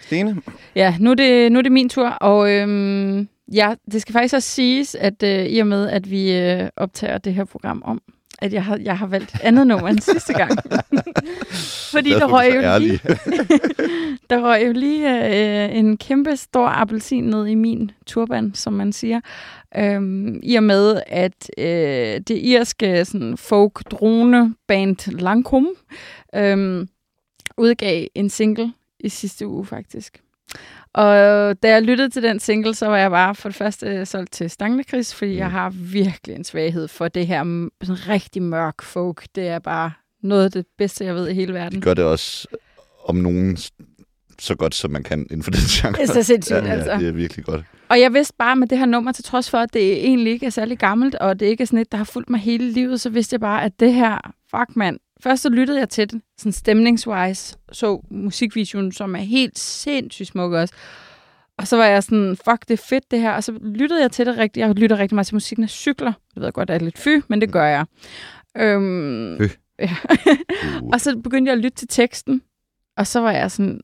[0.00, 0.36] Stine?
[0.74, 4.34] Ja, nu er det, nu er det min tur, og øhm, ja, det skal faktisk
[4.34, 8.02] også siges, at øh, i og med, at vi øh, optager det her program om,
[8.38, 10.50] at jeg har, jeg har valgt andet nummer end sidste gang.
[11.92, 13.00] Fordi der røg, jo lige,
[14.30, 18.92] der røg jo lige øh, en kæmpe stor appelsin ned i min turban, som man
[18.92, 19.20] siger.
[19.76, 25.68] Øhm, I og med, at øh, det irske sådan, folk drone band Lancome
[26.34, 26.88] øhm,
[27.58, 28.72] udgav en single
[29.02, 30.20] i sidste uge faktisk.
[30.94, 31.06] Og
[31.62, 34.50] da jeg lyttede til den single, så var jeg bare for det første solgt til
[34.50, 35.38] Stanglekris, fordi Mm.
[35.38, 37.38] jeg har virkelig en svaghed for det her
[37.82, 39.26] sådan rigtig mørk folk.
[39.34, 41.80] Det er bare noget af det bedste, jeg ved i hele De verden.
[41.80, 42.48] gør det også
[43.04, 43.56] om nogen
[44.38, 45.92] så godt, som man kan inden for den genre.
[45.92, 46.90] Det er så sindssygt, ja, altså.
[46.92, 47.64] Ja, det er virkelig godt.
[47.88, 50.46] Og jeg vidste bare med det her nummer, til trods for, at det egentlig ikke
[50.46, 53.00] er særlig gammelt, og det ikke er sådan et, der har fulgt mig hele livet,
[53.00, 54.98] så vidste jeg bare, at det her, fuck mand.
[55.22, 60.52] Først så lyttede jeg til den, sådan stemningswise, så musikvideoen, som er helt sindssygt smuk
[60.52, 60.74] også.
[61.58, 63.32] Og så var jeg sådan, fuck, det er fedt det her.
[63.32, 64.66] Og så lyttede jeg til det rigtigt.
[64.66, 66.12] Jeg lytter rigtig meget til musik, når jeg cykler.
[66.36, 67.86] Jeg ved godt, det er lidt fy, men det gør jeg.
[68.56, 69.42] Øhm, Fy.
[69.78, 69.90] Ja.
[70.82, 70.88] Uh.
[70.92, 72.42] og så begyndte jeg at lytte til teksten.
[72.96, 73.80] Og så var jeg sådan,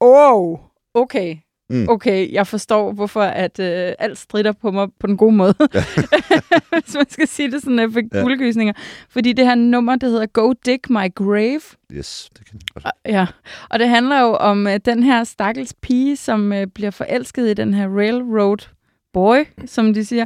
[0.00, 0.58] oh,
[0.94, 1.36] okay.
[1.72, 1.88] Mm.
[1.88, 5.54] Okay, jeg forstår, hvorfor at øh, alt strider på mig på den gode måde.
[5.74, 5.84] Ja.
[6.82, 8.22] Hvis man skal sige det sådan, jeg fik Ja.
[8.22, 8.72] kuldegysninger.
[9.08, 11.60] Fordi det her nummer, det hedder Go Dig My Grave.
[11.92, 12.94] Yes, det kan jeg godt.
[13.06, 13.26] Ja,
[13.70, 17.54] og det handler jo om uh, den her stakkels pige, som uh, bliver forelsket i
[17.54, 18.68] den her railroad
[19.12, 20.24] boy, som de siger.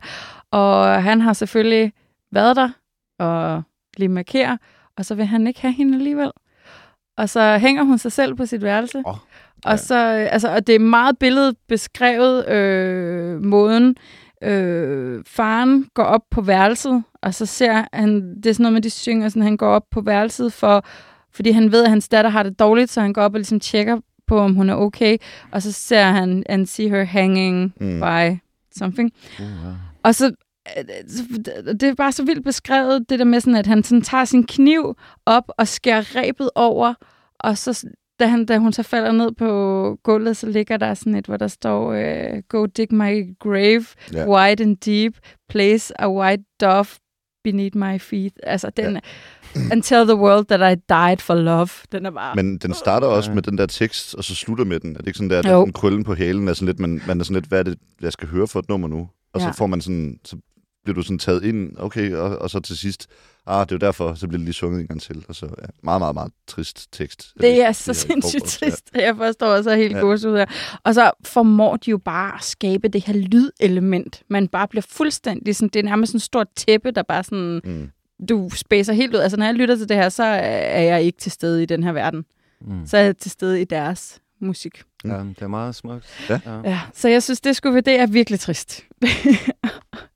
[0.51, 1.93] Og han har selvfølgelig
[2.33, 2.71] været der
[3.19, 3.63] og
[3.97, 4.59] lige markere,
[4.97, 6.31] og så vil han ikke have hende alligevel.
[7.17, 9.03] Og så hænger hun sig selv på sit værelse.
[9.65, 9.77] Og, ja.
[9.77, 13.97] så, øh, altså, og det er meget billedet beskrevet øh, måden,
[14.43, 18.83] øh, faren går op på værelset, og så ser han, det er sådan noget med,
[18.83, 20.85] de synger, sådan, han går op på værelset, for,
[21.35, 23.61] fordi han ved, at hans datter har det dårligt, så han går op og ligesom
[23.61, 25.17] tjekker på, om hun er okay,
[25.53, 28.01] og så ser han, and see her hanging Mm.
[28.01, 28.39] by
[28.79, 29.11] something.
[29.39, 29.49] Uh, ja.
[30.03, 30.46] Og så, øh, så-
[31.81, 34.47] det er bare så vildt beskrevet, det der med sådan, at han sådan tager sin
[34.47, 34.95] kniv
[35.27, 36.95] op og skærer rebet over,
[37.41, 37.87] og så
[38.21, 41.37] da, han, da hun så falder ned på gulvet, så ligger der sådan et, hvor
[41.37, 44.29] der står, øh, Go dig my grave, Ja.
[44.29, 45.15] wide and deep,
[45.49, 46.87] place a white dove
[47.45, 48.33] beneath my feet.
[48.43, 49.01] Altså, den Ja.
[49.73, 51.69] Until the world that I died for love.
[51.93, 52.35] Den er bare...
[52.35, 53.35] Men den starter også Ja.
[53.35, 54.95] med den der tekst, og så slutter med den.
[54.95, 57.21] Er det ikke sådan der, at den krøllen på hælen er sådan lidt, man, man
[57.21, 59.09] er sådan lidt, hvad er det, jeg skal høre for et nummer nu?
[59.35, 59.51] Og så Ja.
[59.53, 60.37] får man sådan, så
[60.87, 63.07] bliver du sådan taget ind, okay, og, og så til sidst,
[63.46, 65.25] ah, det er jo derfor, så bliver det lige sunget en gang til.
[65.29, 67.33] Og så, ja, meget, meget, meget trist tekst.
[67.40, 68.90] Det er så i sindssygt forgårs, trist.
[68.94, 69.99] Jeg forstår også helt Ja.
[69.99, 70.05] ja.
[70.05, 70.46] ud her.
[70.85, 74.22] Og så formår de jo bare at skabe det her lydelement.
[74.31, 77.61] Man bare bliver fuldstændig sådan, det er nærmest sådan et stort tæppe, der bare sådan,
[77.64, 77.70] Ja.
[77.70, 77.90] Mm.
[78.29, 79.20] du spacer helt ud.
[79.20, 81.83] Altså når jeg lytter til det her, så er jeg ikke til stede i den
[81.83, 82.25] her verden.
[82.61, 82.87] Mm.
[82.87, 84.83] Så er jeg til stede i deres musik.
[85.05, 86.07] Ja, det er meget smukt.
[86.31, 86.40] Ja.
[86.46, 86.61] ja.
[86.64, 88.85] Ja, så jeg synes, det skulle være, det er virkelig trist.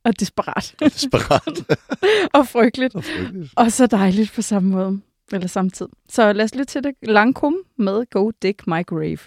[0.04, 0.74] og desperat.
[0.80, 1.78] Desperat
[2.38, 2.94] og frygteligt.
[2.94, 3.52] og frygteligt.
[3.56, 5.00] Og så dejligt på samme måde.
[5.32, 5.92] Eller samtidig.
[6.08, 6.94] Så lad os lytte til det.
[7.02, 9.18] Langkum med Go Dig My Grave.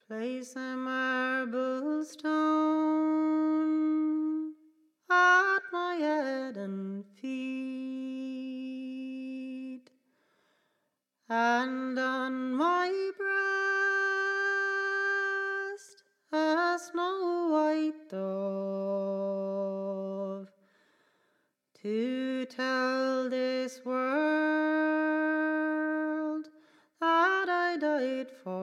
[0.09, 3.37] Place a marble stone
[5.11, 7.27] at my head and feet,
[11.29, 13.27] and on my breast
[16.33, 18.87] a snow white dove
[21.83, 24.37] to tell this world
[27.01, 28.56] that I died for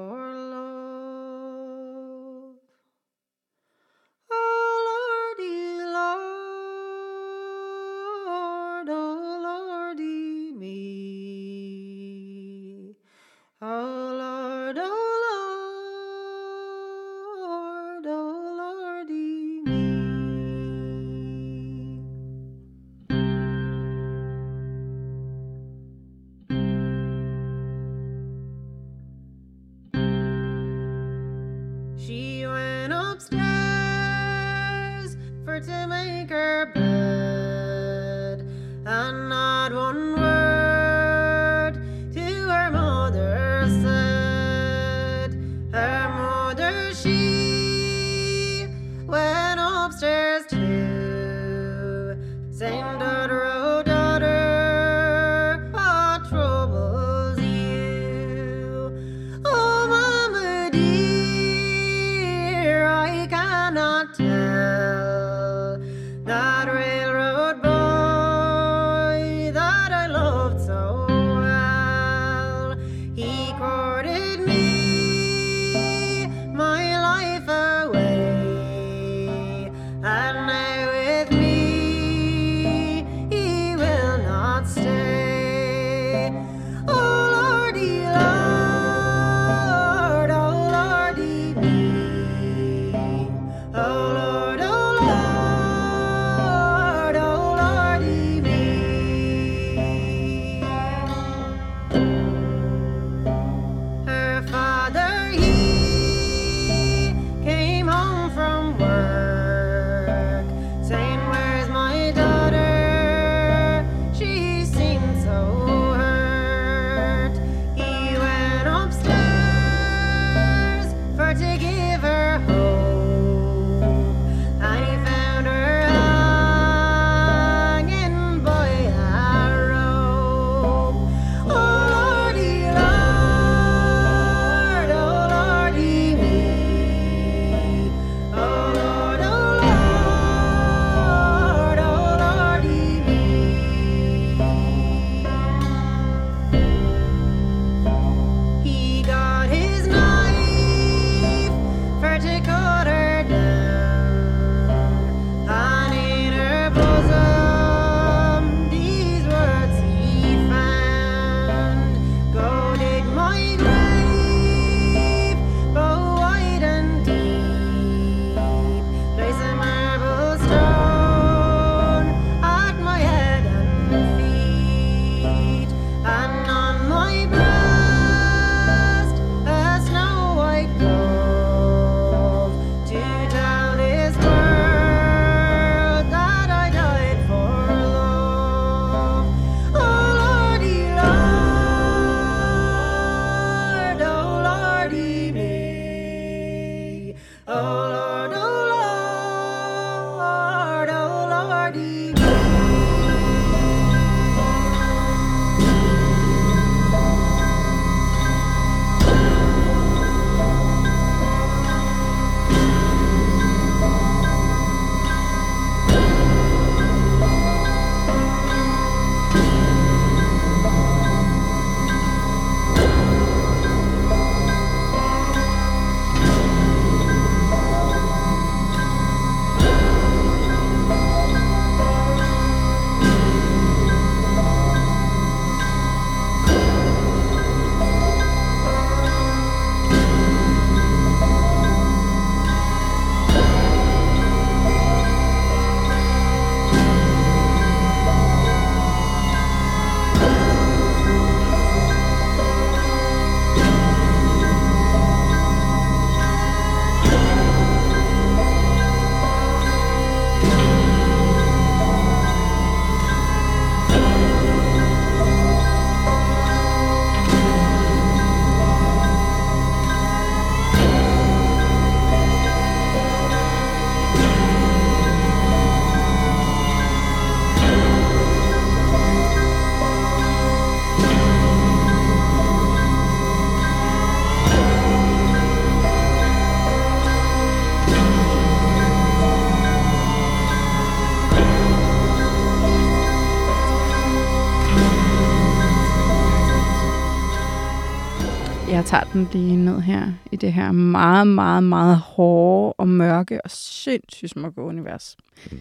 [298.93, 303.51] tager den lige ned her i det her meget, meget, meget hårde og mørke og
[303.51, 305.17] sindssygt smukke univers.
[305.51, 305.59] Mm.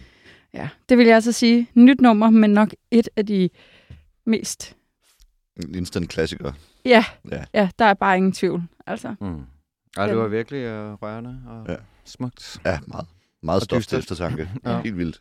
[0.53, 1.69] Ja, det vil jeg altså sige.
[1.73, 3.49] Nyt nummer, men nok et af de
[4.25, 4.75] mest...
[5.75, 6.51] Instant klassiker.
[6.85, 7.43] Ja, Ja.
[7.53, 8.63] ja der er bare ingen tvivl.
[8.87, 9.41] Altså, Mm.
[9.97, 11.71] Ja, det var virkelig uh, rørende og Ja.
[11.71, 11.77] ja.
[12.05, 12.61] smukt.
[12.65, 13.05] Ja, meget.
[13.43, 14.49] Meget Og stof til eftertanke.
[14.65, 14.71] Ja.
[14.71, 14.81] ja.
[14.81, 15.19] Helt vildt,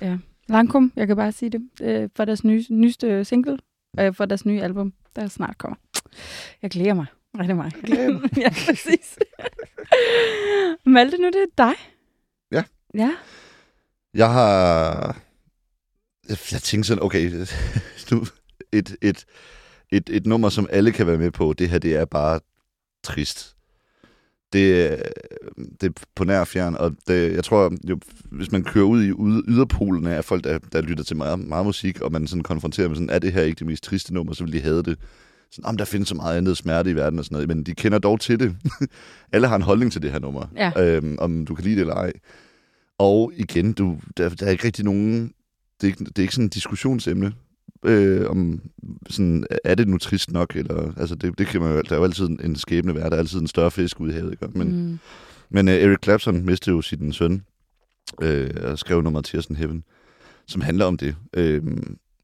[0.00, 0.18] ja.
[0.48, 3.58] Langkum, jeg kan bare sige det, øh, for deres nye, nyeste single,
[4.00, 5.76] øh, for deres nye album, der snart kommer.
[6.62, 7.06] Jeg glæder mig
[7.38, 7.74] rigtig meget.
[8.44, 9.18] ja, præcis.
[10.86, 11.74] Malte, nu er det dig.
[12.52, 12.64] Ja.
[12.94, 13.14] Ja.
[14.14, 15.16] Jeg har...
[16.28, 17.30] Jeg, tænkte sådan, okay,
[18.12, 18.24] nu
[18.72, 19.24] et, et,
[19.92, 22.40] et, et nummer, som alle kan være med på, det her, det er bare
[23.04, 23.56] trist.
[24.52, 25.02] Det, er-
[25.80, 29.08] det er på nær fjern, og det, jeg tror, jo, hvis man kører ud i
[29.52, 32.96] yderpolene af folk, der, der lytter til meget, meget musik, og man sådan konfronterer med
[32.96, 34.98] sådan, er det her ikke det mest triste nummer, så vil de have det.
[35.52, 37.74] Sådan, om der findes så meget andet smerte i verden og sådan noget, men de
[37.74, 38.56] kender dog til det.
[39.32, 40.96] alle har en holdning til det her nummer, Ja.
[40.96, 42.12] øhm, om du kan lide det eller ej.
[42.98, 45.32] Og igen, du, der, der er ikke rigtig nogen...
[45.80, 47.32] Det er ikke, det er ikke sådan et diskussionsemne.
[47.84, 48.60] Øh, om
[49.10, 50.56] sådan, er det nu trist nok?
[50.56, 53.10] Eller, altså det, det kan man jo, der er jo altid en, skæbne værd.
[53.10, 54.30] Der er altid en større fisk ude i havet.
[54.32, 54.58] Ikke?
[54.58, 54.98] Men, Mm.
[55.50, 57.42] men uh, Eric Clapton mistede jo sin søn
[58.22, 59.84] øh, og skrev nummeret Tears in Heaven,
[60.46, 61.16] som handler om det.
[61.34, 61.62] Øh,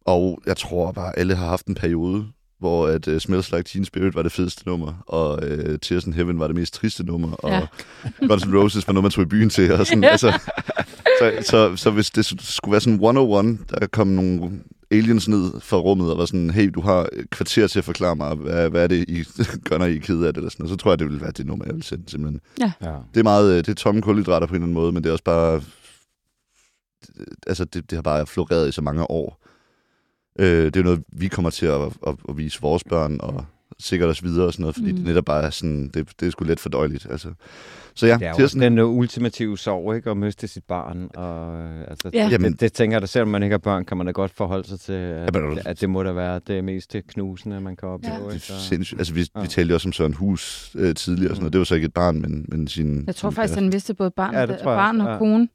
[0.05, 2.27] og jeg tror bare, alle har haft en periode,
[2.59, 6.13] hvor at uh, Smells Like Teen Spirit var det fedeste nummer, og uh, Tears in
[6.13, 7.67] Heaven var det mest triste nummer, og Ja.
[8.29, 9.73] Guns N' Roses var noget, man tog i byen til.
[9.73, 10.09] Og sådan, Ja.
[10.11, 10.41] altså,
[11.21, 14.51] så, så, så hvis det skulle være sådan 101, der kom nogle
[14.91, 18.17] aliens ned fra rummet og var sådan, hey, du har et kvarter til at forklare
[18.17, 19.25] mig, hvad, hvad er det, I
[19.69, 21.31] gør, når I er ked af det, eller sådan så tror jeg, det ville være
[21.31, 22.41] det nummer, jeg ville sende, simpelthen.
[22.61, 22.73] Ja.
[23.15, 25.09] Det er meget, øh, det er tomme kulhydrater på en eller anden måde, men det
[25.09, 25.63] er også bare,
[27.47, 29.46] altså det, det har bare floreret i så mange år.
[30.39, 33.45] Øh, det er jo noget, vi kommer til at, at, at vise vores børn, og
[33.79, 34.93] sikkert også videre og sådan noget, fordi Mm.
[34.93, 34.97] mm.
[34.97, 37.29] det netop bare er sådan, det, det er sgu let fordøjeligt, altså.
[37.95, 40.11] Så ja, Det er jo Kirsten, den øh, ultimative sorg, ikke?
[40.11, 41.09] At miste sit barn.
[41.15, 42.23] Og, øh, altså, Ja.
[42.25, 42.29] ja.
[42.29, 44.31] Jamen- det, det, tænker jeg da, selvom man ikke har børn, kan man da godt
[44.37, 47.89] forholde sig til, at, Jamen, at det må da være det mest knusende, man kan
[47.89, 48.15] opleve.
[48.15, 48.21] Ja.
[48.29, 49.01] det er Så- sindssygt.
[49.01, 49.41] Altså, vi, Ja.
[49.43, 51.53] vi talte jo også om Søren Hus øh, tidligere, og sådan noget.
[51.53, 53.05] det var så ikke et barn, men, men sin...
[53.07, 53.63] Jeg tror sin faktisk, kæreste.
[53.65, 55.19] han vidste både barn, Ja, og, det barn og ja.
[55.19, 55.49] kone.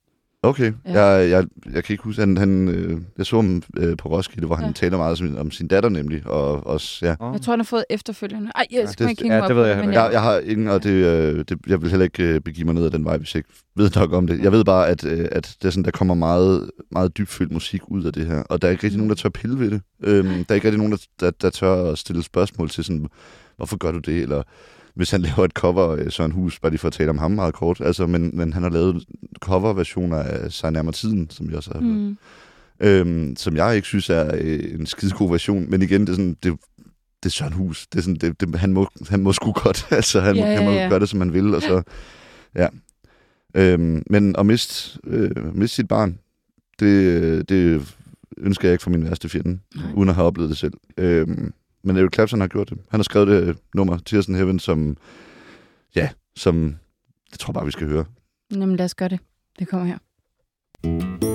[0.43, 0.91] Okay, Ja.
[0.93, 1.01] ja.
[1.05, 4.45] jeg, jeg, jeg kan ikke huske, han, han, øh, jeg så ham øh, på Roskilde,
[4.47, 4.67] hvor han Ja.
[4.67, 4.73] ja.
[4.73, 7.15] taler meget om, om sin datter nemlig, og også, ja.
[7.31, 8.51] Jeg tror, han har fået efterfølgende.
[8.55, 10.67] Ej, jeg skal det- ikke ja, det op ved jeg men Jeg, jeg har ingen,
[10.67, 13.35] og det, øh, det, jeg vil heller ikke begive mig ned ad den vej, hvis
[13.35, 14.39] jeg ikke ved nok om det.
[14.43, 17.81] Jeg ved bare, at, øh, at det er sådan, der kommer meget, meget dybfølt musik
[17.87, 19.81] ud af det her, og der er ikke rigtig nogen, der tør pille ved det.
[20.03, 23.07] Øhm, der er ikke rigtig nogen, der, der, der tør at stille spørgsmål til sådan,
[23.57, 24.43] hvorfor gør du det, eller
[24.95, 27.31] hvis han laver et cover af Søren Hus, bare lige for at tale om ham
[27.31, 29.03] meget kort, altså, men, men han har lavet
[29.39, 32.17] coverversioner af Sig nærmere tiden, som vi også har hørt Mm.
[32.79, 35.69] øhm, som jeg ikke synes er øh, en skide god version.
[35.69, 36.53] Men igen, det er sådan, det,
[37.23, 37.87] det er Søren Hus.
[37.87, 39.87] Det er sådan, det, det, han, må, han må sgu godt.
[39.91, 40.89] altså, han, Ja, må, ja, han må ja.
[40.89, 41.55] gøre det, som han vil.
[41.55, 41.81] Og så,
[42.55, 42.67] ja.
[43.55, 46.19] Øhm, men at miste, øh, miste sit barn,
[46.79, 47.81] det, det
[48.37, 49.85] ønsker jeg ikke for min værste fjende, Nej.
[49.95, 50.73] uden at have oplevet det selv.
[50.97, 51.53] Øhm,
[51.83, 52.77] men Eric Clapton har gjort det.
[52.89, 54.97] Han har skrevet det øh, nummer, Tears in Heaven, som,
[55.95, 56.75] ja, som,
[57.31, 58.05] det tror jeg bare, vi skal høre.
[58.51, 59.19] Jamen, lad os gøre det.
[59.59, 59.97] Det kommer her.
[60.85, 61.30] Would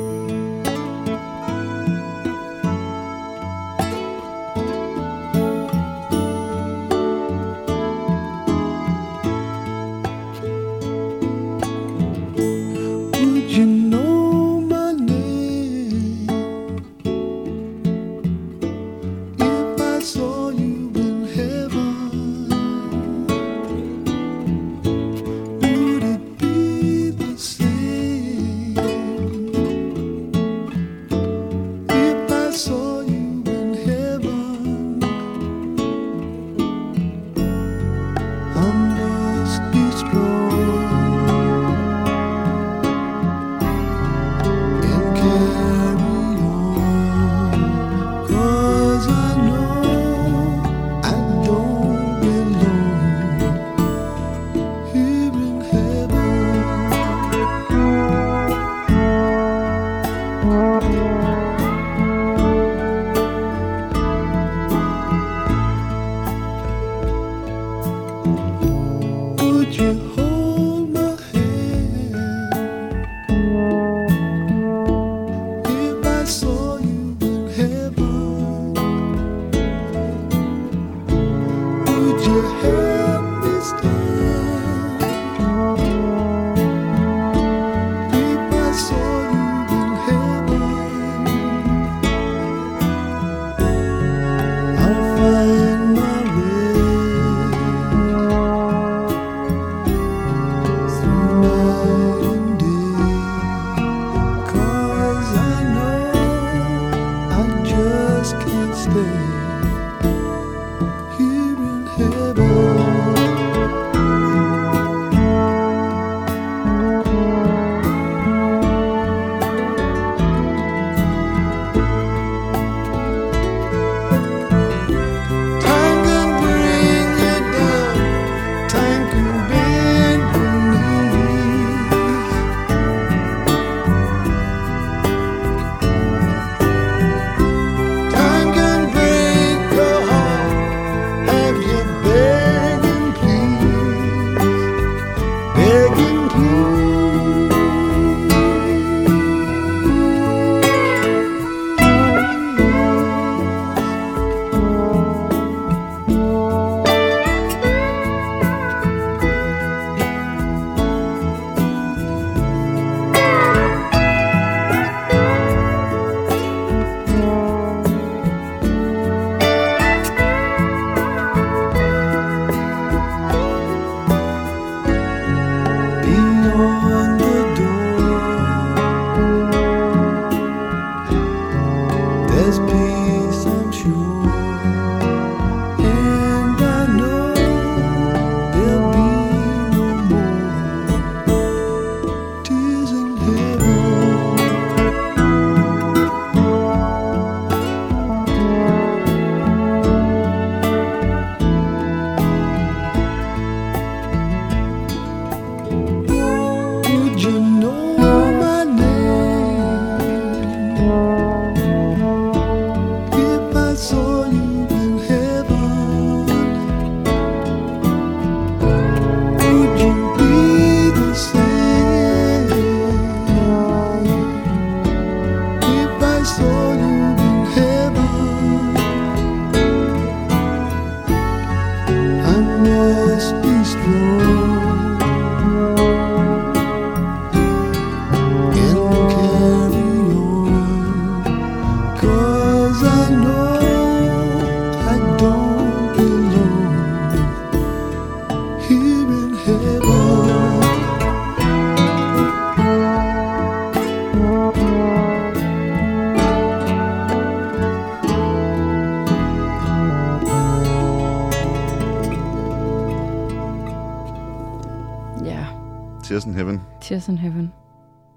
[266.17, 266.61] Tears in Heaven.
[266.83, 267.53] Tears in Heaven.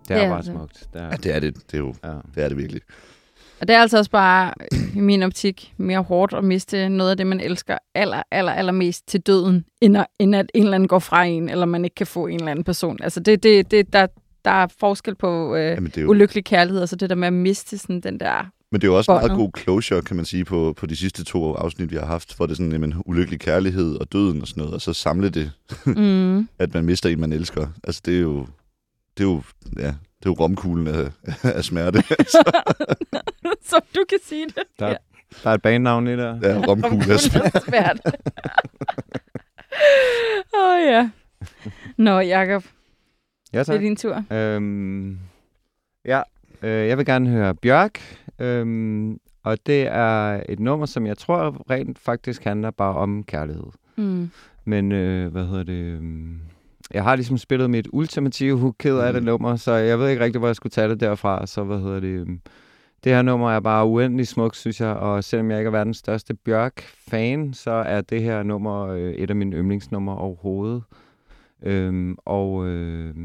[0.07, 0.87] Det er Det er bare altså- smukt.
[0.93, 1.55] Det Ja, er, det er det.
[1.55, 2.09] Det er jo ja.
[2.35, 2.81] det, er det virkelig.
[3.61, 4.53] Og det er altså også bare,
[4.95, 8.71] i min optik, mere hårdt at miste noget af det, man elsker aller, aller, aller
[8.71, 11.83] mest til døden, end at, end at en eller anden går fra en, eller man
[11.83, 12.97] ikke kan få en eller anden person.
[13.03, 14.07] Altså, det, det, det, der,
[14.45, 17.15] der er forskel på øh, Jamen, det er jo, ulykkelig kærlighed, og så det der
[17.15, 18.49] med at miste sådan den der...
[18.71, 20.95] men det er jo også en meget god closure, kan man sige, på, på de
[20.95, 24.41] sidste to afsnit, vi har haft, hvor det er sådan, jamen, ulykkelig kærlighed og døden
[24.41, 25.51] og sådan noget, og så samle det,
[25.85, 26.47] Mm.
[26.59, 27.67] at man mister en, man elsker.
[27.83, 28.39] Altså, det er jo,
[29.17, 29.41] det er jo,
[29.79, 31.11] ja, det er jo romkuglen af,
[31.43, 32.03] af smerte.
[33.69, 34.63] Som du kan sige det.
[34.79, 34.97] Der, er-
[35.43, 36.39] der er et bandnavn i der.
[36.43, 38.01] ja, romkuglen af smerte.
[40.55, 41.09] Åh oh, ja.
[41.97, 42.63] Nå, Jacob,
[43.53, 43.81] Ja, det er tak.
[43.81, 44.23] din tur.
[44.31, 45.19] Øhm,
[46.05, 46.21] ja,
[46.61, 51.65] øh, jeg vil gerne høre Bjørk, øhm, og det er et nummer, som jeg tror
[51.69, 53.63] rent faktisk handler bare om kærlighed.
[53.97, 54.29] Mm.
[54.65, 55.73] Men, øh, hvad hedder det...
[55.83, 56.39] øhm,
[56.93, 59.25] Jeg har ligesom spillet mit ultimative hook af det Mm.
[59.25, 61.45] nummer, så jeg ved ikke rigtig, hvor jeg skulle tage det derfra.
[61.47, 62.07] Så hvad hedder det...
[62.19, 62.39] øhm,
[63.03, 65.97] Det her nummer er bare uendelig smukt, synes jeg, og selvom jeg ikke er verdens
[65.97, 70.83] største Bjørk-fan, så er det her nummer øh, et af mine yndlingsnumre overhovedet.
[71.63, 73.15] Øhm, og øh,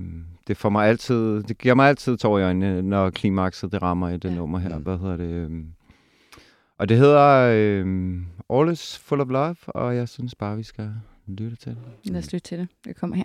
[0.48, 4.08] det får mig altid, det giver mig altid tår i øjnene, når klimakset det rammer
[4.08, 4.34] i det Ja.
[4.34, 4.76] nummer her.
[4.78, 4.82] Mm.
[4.82, 5.24] Hvad hedder det?
[5.30, 5.66] øhm.
[6.78, 8.16] Og det hedder øh,
[8.50, 10.90] All is Full of Love, og jeg synes bare, vi skal
[11.26, 11.78] lytte til det.
[12.12, 12.68] Lad os lytte til det.
[12.84, 13.24] Det kommer her.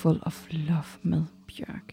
[0.00, 1.92] Full of love med Bjørk.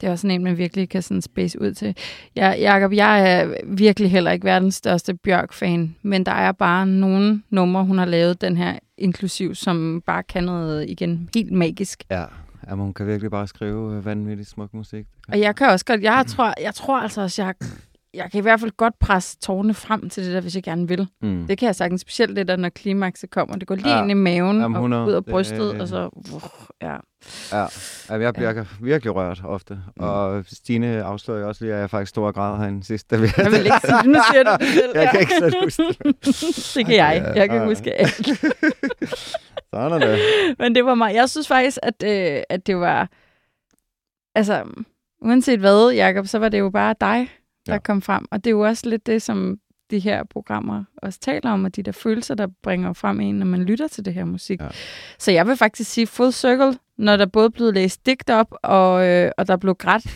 [0.00, 1.96] Det er også sådan en, man virkelig kan sådan space ud til.
[2.36, 7.42] Ja, Jacob, jeg er virkelig heller ikke verdens største Bjørk-fan, men der er bare nogle
[7.50, 12.04] numre, hun har lavet den her inklusiv, som bare kan noget igen helt magisk.
[12.10, 12.24] Ja,
[12.68, 15.06] ja hun kan virkelig bare skrive øh, vanvittigt smuk musik.
[15.28, 17.54] Og jeg kan også godt, jeg tror, jeg tror altså også, jeg,
[18.14, 20.88] jeg kan i hvert fald godt presse tårne frem til det der, hvis jeg gerne
[20.88, 21.08] vil.
[21.22, 21.46] Mm.
[21.46, 23.56] Det kan jeg sagtens, specielt det der, når klimakset kommer.
[23.56, 24.02] Det går lige Ja.
[24.02, 25.06] ind i maven Jamen, og 100.
[25.06, 26.10] ud af Det- brystet, og så...
[26.14, 26.42] Uh,
[26.82, 26.96] ja.
[27.52, 27.66] Ja,
[28.10, 29.74] Jamen, jeg bliver virkelig rørt ofte.
[29.74, 30.04] Mm.
[30.04, 33.10] Og Stine afslører jo også lige, at jeg faktisk stor grad herinde sidst.
[33.10, 34.92] Da vi Jeg vil ikke sige det, nu siger du det selv.
[34.94, 35.20] Jeg kan ja.
[35.20, 36.16] ikke selv huske det.
[36.74, 37.32] det kan jeg.
[37.36, 37.64] Jeg kan Ja.
[37.66, 38.16] huske alt.
[39.74, 40.18] Sådan er det.
[40.58, 41.14] Men det var mig.
[41.14, 43.08] Jeg synes faktisk, at, øh, at det var...
[44.34, 44.64] Altså,
[45.22, 47.28] uanset hvad, Jacob, så var det jo bare dig,
[47.68, 47.78] der Ja.
[47.78, 48.24] kom frem.
[48.30, 49.56] Og det er jo også lidt det, som
[49.90, 53.46] de her programmer også taler om, og de der følelser, der bringer frem en, når
[53.46, 54.60] man lytter til det her musik.
[54.60, 54.66] Ja.
[55.18, 59.06] Så jeg vil faktisk sige full circle, når der både blev læst digt op, og,
[59.06, 60.06] øh, og der blev grædt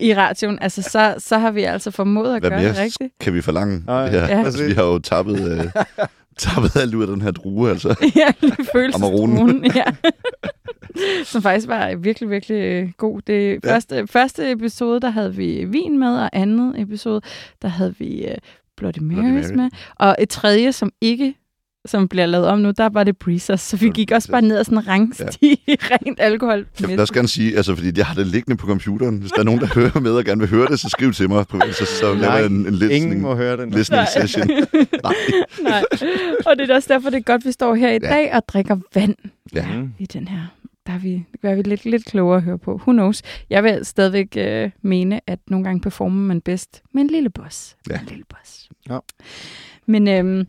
[0.00, 0.58] i radioen.
[0.62, 3.12] Altså, så, så har vi altså formået at Hvad gøre mere det rigtigt.
[3.20, 3.82] kan vi forlange?
[3.86, 4.18] Nej, her?
[4.28, 4.44] ja.
[4.44, 5.82] Altså, vi har jo tappet, øh,
[6.38, 7.88] tappet alt ud af den her drue, altså.
[8.16, 9.64] ja, det føles Amaronen.
[9.74, 9.84] ja.
[11.24, 13.20] Som faktisk var virkelig, virkelig øh, god.
[13.26, 13.74] Det Ja.
[13.74, 17.20] første, første episode, der havde vi vin med, og andet episode,
[17.62, 18.34] der havde vi uh,
[18.76, 19.56] Bloody Marys Mary.
[19.56, 19.70] med.
[19.96, 21.34] Og et tredje, som ikke
[21.86, 23.60] som bliver lavet om nu, der var det Breezers.
[23.60, 25.74] Så vi gik også bare ned ad sådan en rangstige ja.
[25.92, 26.66] rent alkohol.
[26.80, 29.18] Jeg vil også gerne sige, altså, fordi jeg har det liggende på computeren.
[29.18, 31.28] Hvis der er nogen, der hører med og gerne vil høre det, så skriv til
[31.28, 31.46] mig.
[31.46, 33.70] privat, Så, så laver jeg en, en ingen listening, må høre den.
[33.70, 34.46] listening session.
[35.04, 35.14] Nej.
[35.62, 35.82] Nej.
[36.46, 38.08] Og det er også derfor, det er godt, vi står her i Ja.
[38.14, 39.14] dag og drikker vand
[39.54, 39.66] Ja.
[39.76, 39.92] Mm.
[39.98, 40.40] i den her.
[40.86, 42.74] Der er vi, det gør vi lidt, lidt klogere at høre på.
[42.74, 43.22] Who knows?
[43.50, 47.76] Jeg vil stadigvæk øh, mene, at nogle gange performer man bedst med en lille boss.
[47.90, 47.94] Ja.
[48.00, 48.68] En lille boss.
[48.90, 48.98] Ja.
[49.86, 50.46] Men øhm,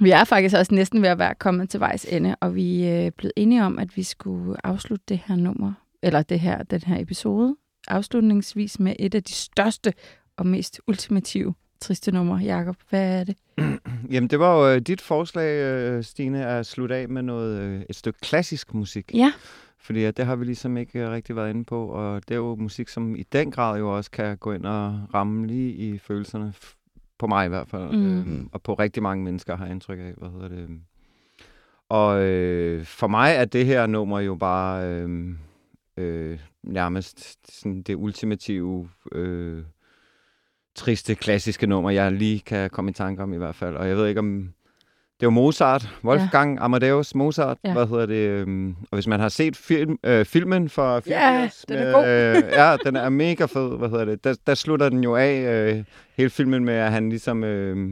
[0.00, 3.06] vi er faktisk også næsten ved at være kommet til vejs ende, og vi er
[3.06, 5.72] øh, blevet enige om, at vi skulle afslutte det her nummer,
[6.02, 7.56] eller det her, den her episode,
[7.88, 9.92] afslutningsvis med et af de største
[10.36, 12.36] og mest ultimative triste numre.
[12.36, 13.36] Jakob, hvad er det?
[14.12, 17.96] Jamen, det var jo øh, dit forslag, øh, Stine, at slutte af med noget, et
[17.96, 19.10] stykke klassisk musik.
[19.14, 19.32] Ja,
[19.78, 22.88] Fordi det har vi ligesom ikke rigtig været inde på, og det er jo musik,
[22.88, 26.52] som i den grad jo også kan gå ind og ramme lige i følelserne,
[27.20, 28.18] på mig i hvert fald, Mm.
[28.18, 30.68] øhm, og på rigtig mange mennesker har jeg indtryk af, hvad hedder det.
[31.88, 35.28] Og øh, for mig er det her nummer jo bare øh,
[35.96, 39.62] øh, nærmest sådan det ultimative, øh,
[40.74, 43.76] triste, klassiske nummer, jeg lige kan komme i tanke om i hvert fald.
[43.76, 44.52] Og jeg ved ikke om...
[45.20, 46.64] Det jo Mozart, Wolfgang ja.
[46.64, 47.68] Amadeus Mozart, Ja.
[47.68, 47.74] ja.
[47.74, 48.14] hvad hedder det?
[48.28, 51.64] øhm, Og hvis man har set film, øh, filmen fra 84...
[51.68, 52.06] den er god.
[52.06, 54.24] Øh, ja, den er mega fed, hvad hedder det?
[54.24, 55.84] Der, der slutter den jo af, øh,
[56.16, 57.44] hele filmen med, at han ligesom...
[57.44, 57.90] Øh,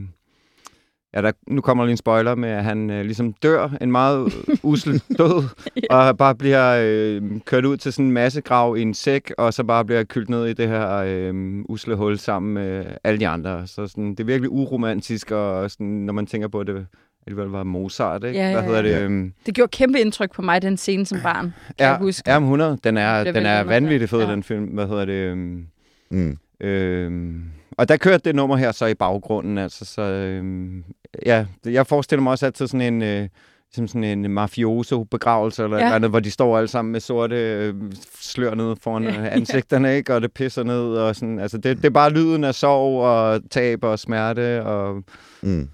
[1.14, 4.33] ja, der, nu kommer lige en spoiler med, at han øh, ligesom dør en meget
[4.62, 5.45] usel død,
[5.91, 9.55] og bare bliver øh, kørt ud til sådan en masse grav i en sæk, og
[9.55, 11.35] så bare bliver kyldt ned i det her øh,
[11.68, 13.66] usle hul sammen med alle de andre.
[13.66, 16.87] Så sådan, det er virkelig uromantisk, og sådan, når man tænker på, det
[17.29, 18.39] alligevel var Mozart, ikke?
[18.39, 18.91] Ja, ja, Hvad hedder det?
[18.91, 19.01] ja.
[19.03, 21.45] øhm, det gjorde kæmpe indtryk på mig, den scene som barn.
[21.45, 22.31] Kan Ja, jeg huske.
[22.31, 22.79] ja, 100.
[22.85, 24.31] Den er, den er vanvittig fed, ja.
[24.31, 24.64] den film.
[24.64, 25.12] Hvad hedder det?
[25.12, 25.66] Øhm,
[26.11, 26.39] Mm.
[26.61, 27.43] øhm,
[27.79, 29.59] og der kørte det nummer her så i baggrunden.
[29.59, 30.85] Altså, så, øhm,
[31.26, 33.03] ja, jeg forestiller mig også altid sådan en...
[33.03, 33.29] Øh,
[33.72, 35.87] som sådan en mafioso-begravelse, eller Ja.
[35.89, 35.95] ja.
[35.95, 37.74] andet, hvor de står alle sammen med sorte øh,
[38.20, 39.11] slør ned foran Ja.
[39.22, 39.29] ja.
[39.29, 40.14] ansigterne, ikke?
[40.14, 40.81] og det pisser ned.
[40.95, 41.39] Og sådan.
[41.39, 44.64] Altså, det, det er bare lyden af sorg og tab og smerte.
[44.64, 45.03] Og,
[45.43, 45.68] Mm.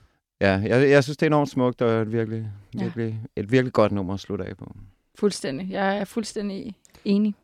[0.52, 2.82] Ja, jeg, jeg synes, det er enormt smukt, og et virkelig, Ja.
[2.82, 4.76] virkelig, et virkelig godt nummer at slutte af på.
[5.18, 5.70] Fuldstændig.
[5.70, 6.74] Jeg er fuldstændig
[7.04, 7.34] enig.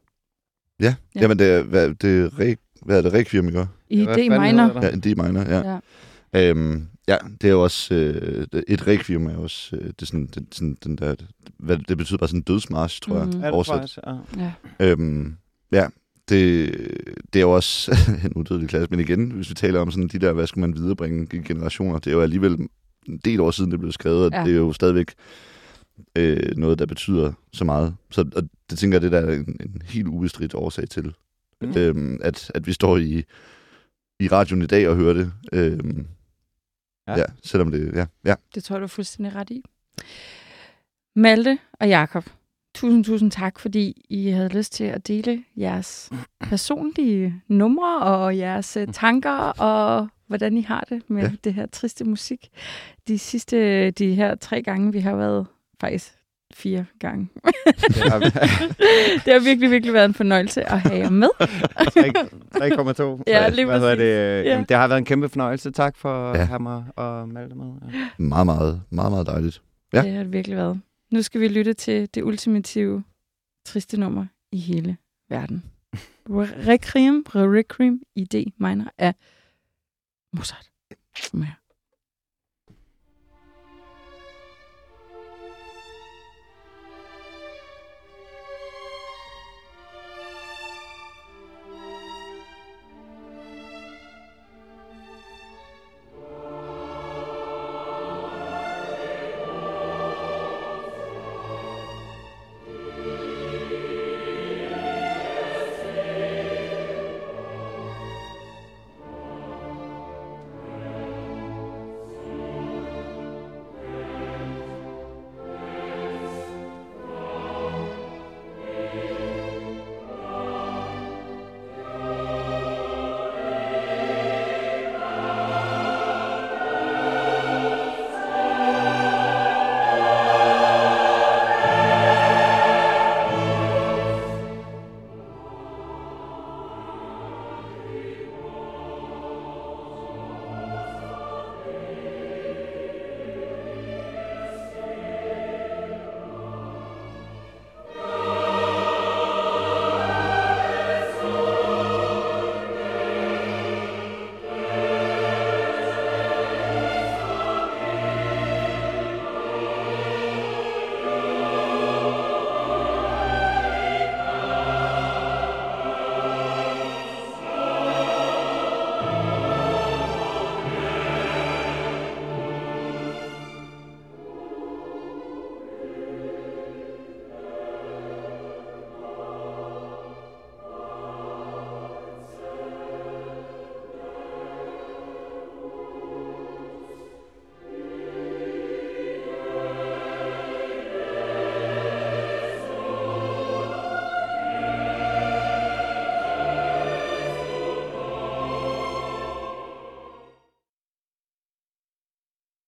[0.81, 0.85] Ja.
[0.85, 0.95] Ja.
[1.15, 3.67] ja, jamen det er, hvad, det er, re, hvad er det, Requiem, ikke?
[3.89, 4.83] I D minor.
[4.83, 5.59] Ja, en D-minor, ja.
[5.61, 5.79] Ja.
[6.35, 6.51] ja.
[6.51, 10.27] Øhm, ja, det er jo også, øh, et Requiem er også, øh, det er sådan,
[10.27, 11.15] det, sådan den der,
[11.59, 13.33] hvad, det betyder bare sådan en dødsmarsch, tror Mhm.
[13.33, 13.99] jeg, det oversat.
[14.07, 14.15] Ja.
[14.45, 14.53] Ja.
[14.81, 15.37] Øhm,
[15.73, 15.87] ja,
[16.29, 16.73] det,
[17.33, 18.89] det er jo også en udødelig klasse.
[18.91, 21.99] Men igen, hvis vi taler om sådan de der, hvad skal man viderebringe i generationer,
[21.99, 22.59] det er jo alligevel
[23.09, 24.45] en del år siden, det blev skrevet, og Ja.
[24.45, 25.15] det er jo stadigvæk
[26.17, 27.97] øh, noget, der betyder så meget.
[28.11, 31.15] Så og det tænker jeg, det der er en, en helt ubestridt årsag til,
[31.63, 31.73] Mm.
[31.77, 33.25] øhm, at, at vi står i,
[34.21, 35.33] i radioen i dag og hører det.
[35.53, 36.07] Øhm,
[37.09, 37.13] Ja.
[37.13, 37.19] ja.
[37.19, 38.35] ja, selvom det, ja, ja.
[38.55, 39.63] Det tror jeg, du er fuldstændig ret i.
[41.17, 42.25] Malte og Jakob,
[42.81, 46.11] tusind, tusind tak, fordi I havde lyst til at dele jeres
[46.41, 51.31] personlige numre og jeres øh, tanker og hvordan I har det med ja.
[51.45, 52.49] Det her triste musik.
[53.09, 55.47] De sidste, de her tre gange, vi har været
[55.81, 56.13] faktisk
[56.55, 57.29] fire gange.
[57.45, 57.55] Det
[59.25, 61.29] det har virkelig, virkelig været en fornøjelse at have jer med.
[63.19, 63.23] 3,2.
[63.27, 64.45] Ja, lige Hvad hedder det?
[64.45, 64.51] Ja.
[64.51, 65.71] Jamen, det har været en kæmpe fornøjelse.
[65.71, 66.41] Tak for Ja.
[66.41, 67.67] at have mig og Malte med.
[67.93, 67.99] Ja.
[68.19, 69.63] Meget, meget, meget, meget dejligt.
[69.93, 70.03] Ja.
[70.03, 70.81] Det har det virkelig været.
[71.11, 73.05] Nu skal vi lytte til det ultimative
[73.65, 74.97] triste nummer i hele
[75.29, 75.65] verden.
[76.69, 79.15] Requiem, Requiem i D minor af
[80.33, 80.71] Mozart.
[81.33, 81.60] Her.